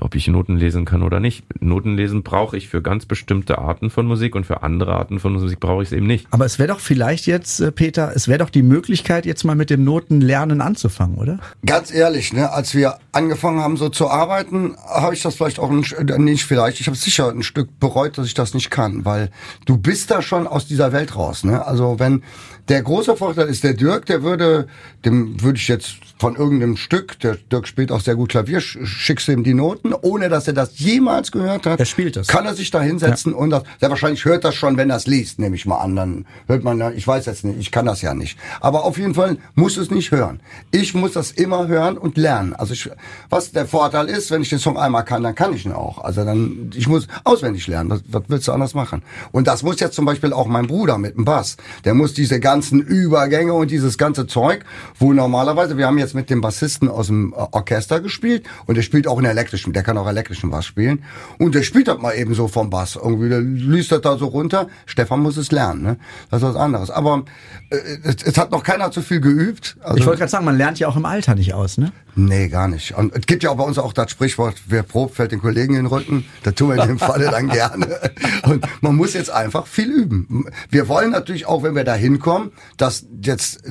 ob 0.00 0.14
ich 0.14 0.26
Noten 0.26 0.56
lesen 0.56 0.84
kann 0.84 1.02
oder 1.02 1.20
nicht. 1.20 1.44
Noten 1.62 1.96
lesen 1.96 2.22
brauche 2.22 2.56
ich 2.56 2.68
für 2.68 2.82
ganz 2.82 3.06
bestimmte 3.06 3.58
Arten 3.58 3.90
von 3.90 4.06
Musik 4.06 4.34
und 4.34 4.44
für 4.44 4.62
andere 4.62 4.94
Arten 4.94 5.20
von 5.20 5.32
Musik 5.32 5.60
brauche 5.60 5.82
ich 5.82 5.90
es 5.90 5.92
eben 5.92 6.06
nicht. 6.06 6.26
Aber 6.30 6.44
es 6.44 6.58
wäre 6.58 6.68
doch 6.68 6.80
vielleicht 6.80 7.26
jetzt, 7.26 7.60
äh, 7.60 7.72
Peter, 7.72 8.12
es 8.14 8.28
wäre 8.28 8.38
doch 8.38 8.50
die 8.50 8.62
Möglichkeit, 8.62 9.26
jetzt 9.26 9.44
mal 9.44 9.54
mit 9.54 9.70
dem 9.70 9.84
Notenlernen 9.84 10.60
anzufangen, 10.60 11.16
oder? 11.16 11.38
Ganz 11.64 11.92
ehrlich, 11.92 12.32
ne, 12.32 12.52
als 12.52 12.74
wir 12.74 12.98
angefangen 13.12 13.60
haben, 13.60 13.76
so 13.76 13.88
zu 13.88 14.08
arbeiten, 14.08 14.76
habe 14.86 15.14
ich 15.14 15.22
das 15.22 15.36
vielleicht 15.36 15.58
auch 15.58 15.70
ein, 15.70 15.84
äh, 15.84 16.18
nicht 16.18 16.44
vielleicht, 16.44 16.80
ich 16.80 16.86
habe 16.86 16.96
sicher 16.96 17.30
ein 17.30 17.42
Stück 17.42 17.78
bereut, 17.78 18.18
dass 18.18 18.26
ich 18.26 18.34
das 18.34 18.54
nicht 18.54 18.70
kann, 18.70 19.04
weil 19.04 19.30
du 19.66 19.76
bist 19.76 20.10
da 20.10 20.22
schon 20.22 20.46
aus 20.46 20.66
dieser 20.66 20.92
Welt 20.92 21.16
raus. 21.16 21.44
Ne? 21.44 21.64
Also 21.64 21.98
wenn 21.98 22.22
der 22.68 22.82
große 22.82 23.16
Vorteil 23.16 23.48
ist, 23.48 23.64
der 23.64 23.74
Dirk, 23.74 24.06
der 24.06 24.22
würde, 24.22 24.68
dem 25.04 25.40
würde 25.42 25.58
ich 25.58 25.68
jetzt 25.68 25.96
von 26.18 26.36
irgendeinem 26.36 26.76
Stück, 26.76 27.18
der 27.18 27.36
Dirk 27.50 27.66
spielt 27.66 27.90
auch 27.90 28.00
sehr 28.00 28.14
gut 28.14 28.30
Klavier, 28.30 28.60
schickst 28.60 29.26
du 29.26 29.32
ihm 29.32 29.42
die 29.42 29.54
Noten, 29.54 29.92
ohne 29.92 30.28
dass 30.28 30.46
er 30.46 30.52
das 30.52 30.78
jemals 30.78 31.32
gehört 31.32 31.66
hat. 31.66 31.80
Er 31.80 31.86
spielt 31.86 32.16
es. 32.16 32.28
Kann 32.28 32.46
er 32.46 32.54
sich 32.54 32.70
da 32.70 32.80
hinsetzen 32.80 33.32
ja. 33.32 33.38
und 33.38 33.50
das, 33.50 33.64
sehr 33.80 33.90
wahrscheinlich 33.90 34.24
hört 34.24 34.44
das 34.44 34.54
schon, 34.54 34.76
wenn 34.76 34.90
er 34.90 34.96
es 34.96 35.06
liest, 35.06 35.40
nehme 35.40 35.56
ich 35.56 35.66
mal 35.66 35.78
an. 35.78 35.96
Dann 35.96 36.26
hört 36.46 36.62
man, 36.62 36.96
ich 36.96 37.06
weiß 37.06 37.26
jetzt 37.26 37.44
nicht, 37.44 37.58
ich 37.58 37.72
kann 37.72 37.86
das 37.86 38.02
ja 38.02 38.14
nicht. 38.14 38.38
Aber 38.60 38.84
auf 38.84 38.96
jeden 38.98 39.14
Fall 39.14 39.38
muss 39.54 39.76
es 39.76 39.90
nicht 39.90 40.12
hören. 40.12 40.40
Ich 40.70 40.94
muss 40.94 41.12
das 41.12 41.32
immer 41.32 41.66
hören 41.66 41.98
und 41.98 42.16
lernen. 42.16 42.54
Also 42.54 42.74
ich, 42.74 42.88
was 43.28 43.50
der 43.50 43.66
Vorteil 43.66 44.08
ist, 44.08 44.30
wenn 44.30 44.42
ich 44.42 44.48
den 44.48 44.60
Song 44.60 44.78
einmal 44.78 45.04
kann, 45.04 45.24
dann 45.24 45.34
kann 45.34 45.52
ich 45.52 45.66
ihn 45.66 45.72
auch. 45.72 45.98
Also 45.98 46.24
dann, 46.24 46.70
ich 46.74 46.86
muss 46.86 47.08
auswendig 47.24 47.66
lernen. 47.66 47.90
Was, 47.90 48.02
was 48.06 48.22
willst 48.28 48.46
du 48.46 48.52
anders 48.52 48.74
machen? 48.74 49.02
Und 49.32 49.48
das 49.48 49.64
muss 49.64 49.80
jetzt 49.80 49.96
zum 49.96 50.04
Beispiel 50.04 50.32
auch 50.32 50.46
mein 50.46 50.68
Bruder 50.68 50.98
mit 50.98 51.16
dem 51.16 51.24
Bass. 51.24 51.56
Der 51.84 51.94
muss 51.94 52.14
diese 52.14 52.38
ganzen 52.52 52.82
Übergänge 52.82 53.54
und 53.54 53.70
dieses 53.70 53.96
ganze 53.96 54.26
Zeug, 54.26 54.66
wo 54.98 55.14
normalerweise, 55.14 55.78
wir 55.78 55.86
haben 55.86 55.96
jetzt 55.96 56.14
mit 56.14 56.28
dem 56.28 56.42
Bassisten 56.42 56.90
aus 56.90 57.06
dem 57.06 57.32
Orchester 57.32 58.00
gespielt 58.00 58.44
und 58.66 58.74
der 58.74 58.82
spielt 58.82 59.06
auch 59.06 59.18
in 59.18 59.24
elektrischen, 59.24 59.72
der 59.72 59.82
kann 59.82 59.96
auch 59.96 60.06
elektrischen 60.06 60.50
Bass 60.50 60.66
spielen 60.66 61.02
und 61.38 61.54
der 61.54 61.62
spielt 61.62 61.88
das 61.88 61.98
mal 61.98 62.12
eben 62.12 62.34
so 62.34 62.48
vom 62.48 62.68
Bass, 62.68 62.96
irgendwie, 63.02 63.30
der 63.30 63.40
das 63.40 64.00
da 64.02 64.18
so 64.18 64.26
runter. 64.26 64.68
Stefan 64.84 65.20
muss 65.20 65.38
es 65.38 65.50
lernen, 65.50 65.82
ne? 65.82 65.96
Das 66.30 66.42
ist 66.42 66.48
was 66.48 66.56
anderes. 66.56 66.90
Aber 66.90 67.24
äh, 67.70 67.76
es, 68.02 68.22
es, 68.22 68.36
hat 68.36 68.50
noch 68.50 68.62
keiner 68.62 68.90
zu 68.90 69.00
viel 69.00 69.22
geübt. 69.22 69.78
Also, 69.80 69.96
ich 69.96 70.04
wollte 70.04 70.18
gerade 70.18 70.30
sagen, 70.30 70.44
man 70.44 70.58
lernt 70.58 70.78
ja 70.78 70.88
auch 70.88 70.96
im 70.96 71.06
Alter 71.06 71.34
nicht 71.34 71.54
aus, 71.54 71.78
ne? 71.78 71.90
Nee, 72.14 72.48
gar 72.48 72.68
nicht. 72.68 72.94
Und 72.94 73.16
es 73.16 73.24
gibt 73.26 73.42
ja 73.42 73.50
auch 73.50 73.56
bei 73.56 73.64
uns 73.64 73.78
auch 73.78 73.94
das 73.94 74.10
Sprichwort, 74.10 74.56
wer 74.66 74.82
probt, 74.82 75.14
fällt 75.14 75.32
den 75.32 75.40
Kollegen 75.40 75.74
in 75.74 75.84
den 75.84 75.86
Rücken. 75.86 76.26
Das 76.42 76.54
tun 76.54 76.68
wir 76.68 76.82
in 76.82 76.88
dem 76.88 76.98
Falle 76.98 77.30
dann 77.30 77.48
gerne. 77.48 77.86
Und 78.44 78.66
man 78.82 78.96
muss 78.96 79.14
jetzt 79.14 79.30
einfach 79.30 79.66
viel 79.66 79.90
üben. 79.90 80.44
Wir 80.68 80.88
wollen 80.88 81.10
natürlich 81.10 81.46
auch, 81.46 81.62
wenn 81.62 81.74
wir 81.74 81.84
da 81.84 81.94
hinkommen, 81.94 82.52
dass 82.76 83.06
jetzt 83.22 83.62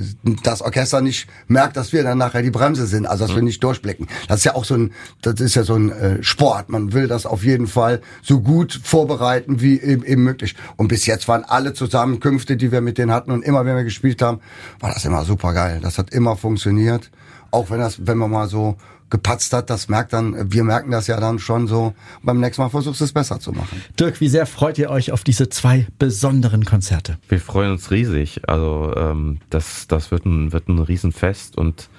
das 0.43 0.61
Orchester 0.63 1.01
nicht 1.01 1.27
merkt, 1.47 1.77
dass 1.77 1.93
wir 1.93 2.03
dann 2.03 2.17
nachher 2.17 2.41
die 2.41 2.49
Bremse 2.49 2.87
sind, 2.87 3.05
also 3.05 3.27
dass 3.27 3.35
wir 3.35 3.43
nicht 3.43 3.63
durchblicken. 3.63 4.07
Das 4.27 4.37
ist 4.37 4.45
ja 4.45 4.55
auch 4.55 4.65
so 4.65 4.75
ein, 4.75 4.93
das 5.21 5.39
ist 5.39 5.55
ja 5.55 5.63
so 5.63 5.75
ein 5.75 5.91
äh, 5.91 6.23
Sport. 6.23 6.69
Man 6.69 6.93
will 6.93 7.07
das 7.07 7.27
auf 7.27 7.43
jeden 7.43 7.67
Fall 7.67 8.01
so 8.23 8.41
gut 8.41 8.79
vorbereiten 8.83 9.61
wie 9.61 9.79
eben, 9.79 10.03
eben 10.03 10.23
möglich. 10.23 10.55
Und 10.77 10.87
bis 10.87 11.05
jetzt 11.05 11.27
waren 11.27 11.43
alle 11.43 11.73
Zusammenkünfte, 11.73 12.57
die 12.57 12.71
wir 12.71 12.81
mit 12.81 12.97
denen 12.97 13.11
hatten 13.11 13.29
und 13.29 13.43
immer, 13.43 13.65
wenn 13.65 13.75
wir 13.75 13.83
gespielt 13.83 14.21
haben, 14.23 14.39
war 14.79 14.91
das 14.91 15.05
immer 15.05 15.25
super 15.25 15.53
geil. 15.53 15.79
Das 15.81 15.99
hat 15.99 16.11
immer 16.11 16.35
funktioniert. 16.37 17.11
Auch 17.51 17.69
wenn 17.69 17.79
das, 17.79 18.07
wenn 18.07 18.17
man 18.17 18.31
mal 18.31 18.47
so 18.47 18.77
gepatzt 19.09 19.53
hat, 19.53 19.69
das 19.69 19.89
merkt 19.89 20.13
dann, 20.13 20.51
wir 20.51 20.63
merken 20.63 20.89
das 20.89 21.07
ja 21.07 21.19
dann 21.19 21.37
schon 21.37 21.67
so, 21.67 21.93
beim 22.23 22.39
nächsten 22.39 22.61
Mal 22.63 22.69
versuchst 22.69 23.01
du 23.01 23.05
es 23.05 23.11
besser 23.11 23.39
zu 23.39 23.51
machen. 23.51 23.81
Dirk, 23.99 24.21
wie 24.21 24.29
sehr 24.29 24.45
freut 24.45 24.77
ihr 24.79 24.89
euch 24.89 25.11
auf 25.11 25.23
diese 25.23 25.49
zwei 25.49 25.85
besonderen 25.99 26.65
Konzerte? 26.65 27.17
Wir 27.27 27.41
freuen 27.41 27.73
uns 27.73 27.91
riesig. 27.91 28.47
Also 28.47 28.93
ähm, 28.95 29.39
das, 29.49 29.87
das 29.87 30.11
wird 30.11 30.25
ein, 30.25 30.53
wird 30.53 30.69
ein 30.69 30.79
Riesenfest 30.79 31.57
und 31.57 31.89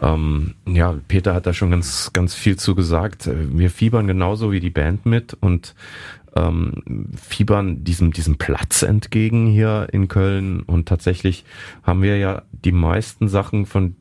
ähm, 0.00 0.54
ja, 0.66 0.96
Peter 1.06 1.34
hat 1.34 1.46
da 1.46 1.52
schon 1.52 1.70
ganz, 1.70 2.10
ganz 2.12 2.34
viel 2.34 2.56
zu 2.56 2.74
gesagt. 2.74 3.28
Wir 3.32 3.70
fiebern 3.70 4.06
genauso 4.06 4.50
wie 4.50 4.60
die 4.60 4.70
Band 4.70 5.06
mit 5.06 5.34
und 5.34 5.74
ähm, 6.34 7.08
fiebern 7.20 7.84
diesem, 7.84 8.12
diesem 8.12 8.36
Platz 8.36 8.82
entgegen 8.82 9.46
hier 9.46 9.88
in 9.92 10.08
Köln. 10.08 10.62
Und 10.62 10.88
tatsächlich 10.88 11.44
haben 11.82 12.02
wir 12.02 12.18
ja 12.18 12.42
die 12.50 12.72
meisten 12.72 13.28
Sachen 13.28 13.66
von 13.66 13.94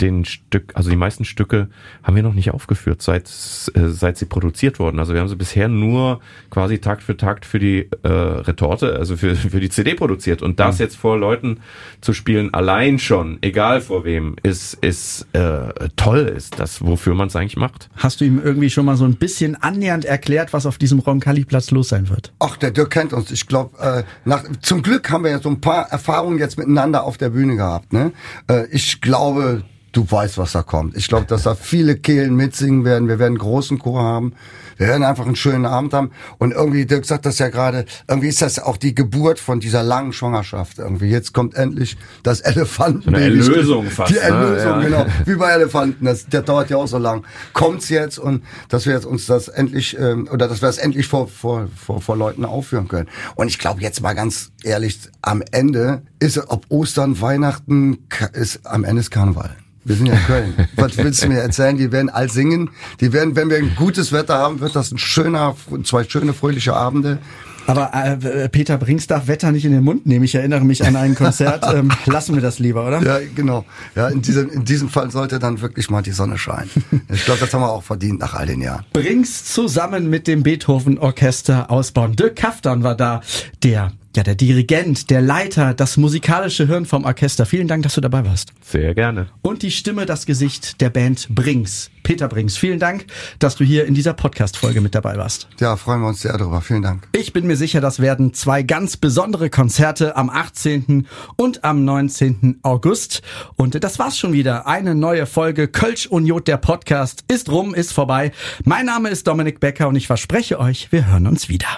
den 0.00 0.24
Stück, 0.24 0.72
also 0.74 0.90
die 0.90 0.96
meisten 0.96 1.24
Stücke 1.24 1.68
haben 2.02 2.16
wir 2.16 2.22
noch 2.22 2.34
nicht 2.34 2.52
aufgeführt, 2.52 3.02
seit, 3.02 3.26
äh, 3.74 3.88
seit 3.88 4.16
sie 4.16 4.26
produziert 4.26 4.78
wurden. 4.78 4.98
Also 4.98 5.12
wir 5.14 5.20
haben 5.20 5.28
sie 5.28 5.36
bisher 5.36 5.68
nur 5.68 6.20
quasi 6.50 6.78
Takt 6.78 7.02
für 7.02 7.16
Takt 7.16 7.44
für 7.44 7.58
die 7.58 7.88
äh, 8.02 8.08
Retorte, 8.08 8.96
also 8.96 9.16
für, 9.16 9.34
für 9.36 9.60
die 9.60 9.70
CD 9.70 9.94
produziert. 9.94 10.42
Und 10.42 10.60
das 10.60 10.78
mhm. 10.78 10.84
jetzt 10.84 10.96
vor 10.96 11.18
Leuten 11.18 11.60
zu 12.00 12.12
spielen, 12.12 12.54
allein 12.54 12.98
schon, 12.98 13.38
egal 13.40 13.80
vor 13.80 14.04
wem, 14.04 14.36
ist, 14.42 14.74
ist 14.74 15.26
äh, 15.32 15.88
toll, 15.96 16.32
ist 16.36 16.58
das, 16.58 16.82
wofür 16.84 17.14
man 17.14 17.28
es 17.28 17.36
eigentlich 17.36 17.56
macht. 17.56 17.90
Hast 17.96 18.20
du 18.20 18.24
ihm 18.24 18.40
irgendwie 18.42 18.70
schon 18.70 18.84
mal 18.84 18.96
so 18.96 19.04
ein 19.04 19.16
bisschen 19.16 19.56
annähernd 19.56 20.04
erklärt, 20.04 20.52
was 20.52 20.66
auf 20.66 20.78
diesem 20.78 21.00
Roncalli-Platz 21.00 21.70
los 21.70 21.88
sein 21.88 22.08
wird? 22.08 22.32
Ach, 22.38 22.56
der 22.56 22.70
Dirk 22.70 22.90
kennt 22.90 23.12
uns. 23.12 23.30
Ich 23.30 23.46
glaube, 23.46 23.78
äh, 23.78 24.04
nach, 24.24 24.44
zum 24.60 24.82
Glück 24.82 25.10
haben 25.10 25.24
wir 25.24 25.30
ja 25.30 25.40
so 25.40 25.48
ein 25.48 25.60
paar 25.60 25.90
Erfahrungen 25.90 26.38
jetzt 26.38 26.58
miteinander 26.58 27.04
auf 27.04 27.18
der 27.18 27.30
Bühne 27.30 27.56
gehabt. 27.56 27.92
Ne? 27.92 28.12
Äh, 28.48 28.66
ich 28.70 29.00
glaube, 29.00 29.62
du 29.92 30.10
weißt, 30.10 30.38
was 30.38 30.52
da 30.52 30.62
kommt. 30.62 30.96
Ich 30.96 31.08
glaube, 31.08 31.26
dass 31.26 31.44
da 31.44 31.54
viele 31.54 31.96
Kehlen 31.96 32.34
mitsingen 32.36 32.84
werden. 32.84 33.08
Wir 33.08 33.18
werden 33.18 33.32
einen 33.32 33.38
großen 33.38 33.78
Chor 33.78 34.02
haben. 34.02 34.34
Wir 34.76 34.86
werden 34.86 35.02
einfach 35.02 35.26
einen 35.26 35.36
schönen 35.36 35.66
Abend 35.66 35.92
haben. 35.92 36.12
Und 36.38 36.52
irgendwie, 36.52 36.86
Dirk 36.86 37.04
sagt 37.04 37.26
das 37.26 37.38
ja 37.38 37.48
gerade, 37.48 37.84
irgendwie 38.06 38.28
ist 38.28 38.40
das 38.40 38.58
auch 38.58 38.76
die 38.76 38.94
Geburt 38.94 39.40
von 39.40 39.60
dieser 39.60 39.82
langen 39.82 40.12
Schwangerschaft. 40.12 40.78
Irgendwie 40.78 41.08
jetzt 41.08 41.34
kommt 41.34 41.54
endlich 41.54 41.96
das 42.22 42.40
Elefanten. 42.40 43.14
Eine 43.14 43.24
Erlösung 43.24 43.86
fast. 43.90 44.10
Die 44.10 44.14
ne? 44.14 44.20
Erlösung, 44.20 44.78
ne? 44.78 44.90
ja. 44.90 45.02
genau. 45.02 45.06
Wie 45.26 45.34
bei 45.34 45.50
Elefanten. 45.50 46.04
Das, 46.04 46.26
der 46.26 46.42
dauert 46.42 46.70
ja 46.70 46.76
auch 46.76 46.86
so 46.86 46.98
lang. 46.98 47.24
Kommt's 47.52 47.88
jetzt 47.88 48.18
und 48.18 48.44
dass 48.68 48.86
wir 48.86 48.92
jetzt 48.92 49.06
uns 49.06 49.26
das 49.26 49.48
endlich, 49.48 49.98
ähm, 49.98 50.28
oder 50.32 50.48
dass 50.48 50.62
wir 50.62 50.68
das 50.68 50.78
endlich 50.78 51.08
vor, 51.08 51.28
vor, 51.28 51.68
vor, 51.74 52.00
vor 52.00 52.16
Leuten 52.16 52.44
aufführen 52.44 52.88
können. 52.88 53.08
Und 53.34 53.48
ich 53.48 53.58
glaube 53.58 53.80
jetzt 53.80 54.00
mal 54.00 54.14
ganz 54.14 54.52
ehrlich, 54.62 54.98
am 55.22 55.42
Ende 55.50 56.02
ist, 56.20 56.38
ob 56.48 56.66
Ostern, 56.68 57.20
Weihnachten, 57.20 57.98
ist, 58.32 58.64
am 58.64 58.84
Ende 58.84 59.00
ist 59.00 59.10
Karneval. 59.10 59.56
Wir 59.88 59.96
sind 59.96 60.06
ja 60.06 60.14
in 60.14 60.24
Köln. 60.24 60.54
Was 60.76 60.98
willst 60.98 61.24
du 61.24 61.28
mir 61.28 61.40
erzählen? 61.40 61.78
Die 61.78 61.90
werden 61.90 62.10
all 62.10 62.28
singen. 62.28 62.70
Die 63.00 63.14
werden, 63.14 63.34
wenn 63.36 63.48
wir 63.48 63.56
ein 63.56 63.74
gutes 63.74 64.12
Wetter 64.12 64.34
haben, 64.34 64.60
wird 64.60 64.76
das 64.76 64.92
ein 64.92 64.98
schöner, 64.98 65.56
zwei 65.82 66.04
schöne, 66.04 66.34
fröhliche 66.34 66.74
Abende. 66.74 67.18
Aber 67.66 67.92
äh, 67.94 68.48
Peter 68.50 68.76
Brings 68.76 69.06
darf 69.06 69.28
Wetter 69.28 69.50
nicht 69.50 69.64
in 69.64 69.72
den 69.72 69.84
Mund 69.84 70.06
nehmen. 70.06 70.24
Ich 70.24 70.34
erinnere 70.34 70.60
mich 70.60 70.86
an 70.86 70.96
ein 70.96 71.14
Konzert. 71.14 71.64
Ähm, 71.78 71.90
lassen 72.06 72.34
wir 72.34 72.40
das 72.40 72.58
lieber, 72.58 72.86
oder? 72.86 73.02
Ja, 73.02 73.18
genau. 73.34 73.64
Ja, 73.94 74.08
in 74.08 74.22
diesem, 74.22 74.48
in 74.48 74.64
diesem 74.64 74.88
Fall 74.88 75.10
sollte 75.10 75.38
dann 75.38 75.60
wirklich 75.60 75.90
mal 75.90 76.02
die 76.02 76.12
Sonne 76.12 76.38
scheinen. 76.38 76.70
Ich 77.12 77.24
glaube, 77.24 77.40
das 77.40 77.52
haben 77.52 77.60
wir 77.60 77.70
auch 77.70 77.82
verdient 77.82 78.20
nach 78.20 78.34
all 78.34 78.46
den 78.46 78.62
Jahren. 78.62 78.84
Brings 78.92 79.44
zusammen 79.44 80.08
mit 80.08 80.26
dem 80.26 80.42
Beethoven 80.42 80.98
Orchester 80.98 81.70
ausbauen. 81.70 82.16
Dirk 82.16 82.36
Kaftan 82.36 82.82
war 82.82 82.94
da, 82.94 83.20
der 83.62 83.92
ja, 84.16 84.22
der 84.22 84.34
Dirigent, 84.34 85.10
der 85.10 85.20
Leiter, 85.20 85.74
das 85.74 85.96
musikalische 85.96 86.66
Hirn 86.66 86.86
vom 86.86 87.04
Orchester. 87.04 87.46
Vielen 87.46 87.68
Dank, 87.68 87.82
dass 87.82 87.94
du 87.94 88.00
dabei 88.00 88.24
warst. 88.24 88.52
Sehr 88.62 88.94
gerne. 88.94 89.28
Und 89.42 89.62
die 89.62 89.70
Stimme, 89.70 90.06
das 90.06 90.26
Gesicht 90.26 90.80
der 90.80 90.90
Band 90.90 91.28
Brings. 91.30 91.90
Peter 92.02 92.26
Brings, 92.26 92.56
vielen 92.56 92.78
Dank, 92.78 93.04
dass 93.38 93.56
du 93.56 93.64
hier 93.64 93.84
in 93.84 93.92
dieser 93.92 94.14
Podcast-Folge 94.14 94.80
mit 94.80 94.94
dabei 94.94 95.16
warst. 95.18 95.48
Ja, 95.60 95.76
freuen 95.76 96.00
wir 96.00 96.08
uns 96.08 96.22
sehr 96.22 96.36
darüber. 96.36 96.62
Vielen 96.62 96.82
Dank. 96.82 97.06
Ich 97.12 97.34
bin 97.34 97.46
mir 97.46 97.56
sicher, 97.56 97.82
das 97.82 98.00
werden 98.00 98.32
zwei 98.32 98.62
ganz 98.62 98.96
besondere 98.96 99.50
Konzerte 99.50 100.16
am 100.16 100.30
18. 100.30 101.06
und 101.36 101.64
am 101.64 101.84
19. 101.84 102.60
August. 102.62 103.20
Und 103.56 103.84
das 103.84 103.98
war's 103.98 104.18
schon 104.18 104.32
wieder. 104.32 104.66
Eine 104.66 104.94
neue 104.94 105.26
Folge 105.26 105.68
Kölsch 105.68 106.06
und 106.06 106.24
Jod, 106.24 106.48
der 106.48 106.56
Podcast, 106.56 107.24
ist 107.28 107.50
rum, 107.50 107.74
ist 107.74 107.92
vorbei. 107.92 108.32
Mein 108.64 108.86
Name 108.86 109.10
ist 109.10 109.26
Dominik 109.26 109.60
Becker 109.60 109.88
und 109.88 109.96
ich 109.96 110.06
verspreche 110.06 110.58
euch, 110.58 110.90
wir 110.90 111.06
hören 111.06 111.26
uns 111.26 111.50
wieder. 111.50 111.68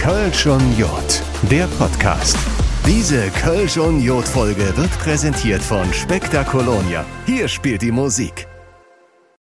Kölsch 0.00 0.46
und 0.46 0.78
Jod, 0.78 1.22
der 1.50 1.66
Podcast. 1.78 2.38
Diese 2.86 3.28
Kölsch 3.32 3.76
und 3.76 4.00
Jod 4.00 4.26
Folge 4.26 4.74
wird 4.74 4.90
präsentiert 4.98 5.60
von 5.60 5.92
Spektakolonia. 5.92 7.04
Hier 7.26 7.46
spielt 7.48 7.82
die 7.82 7.92
Musik. 7.92 8.49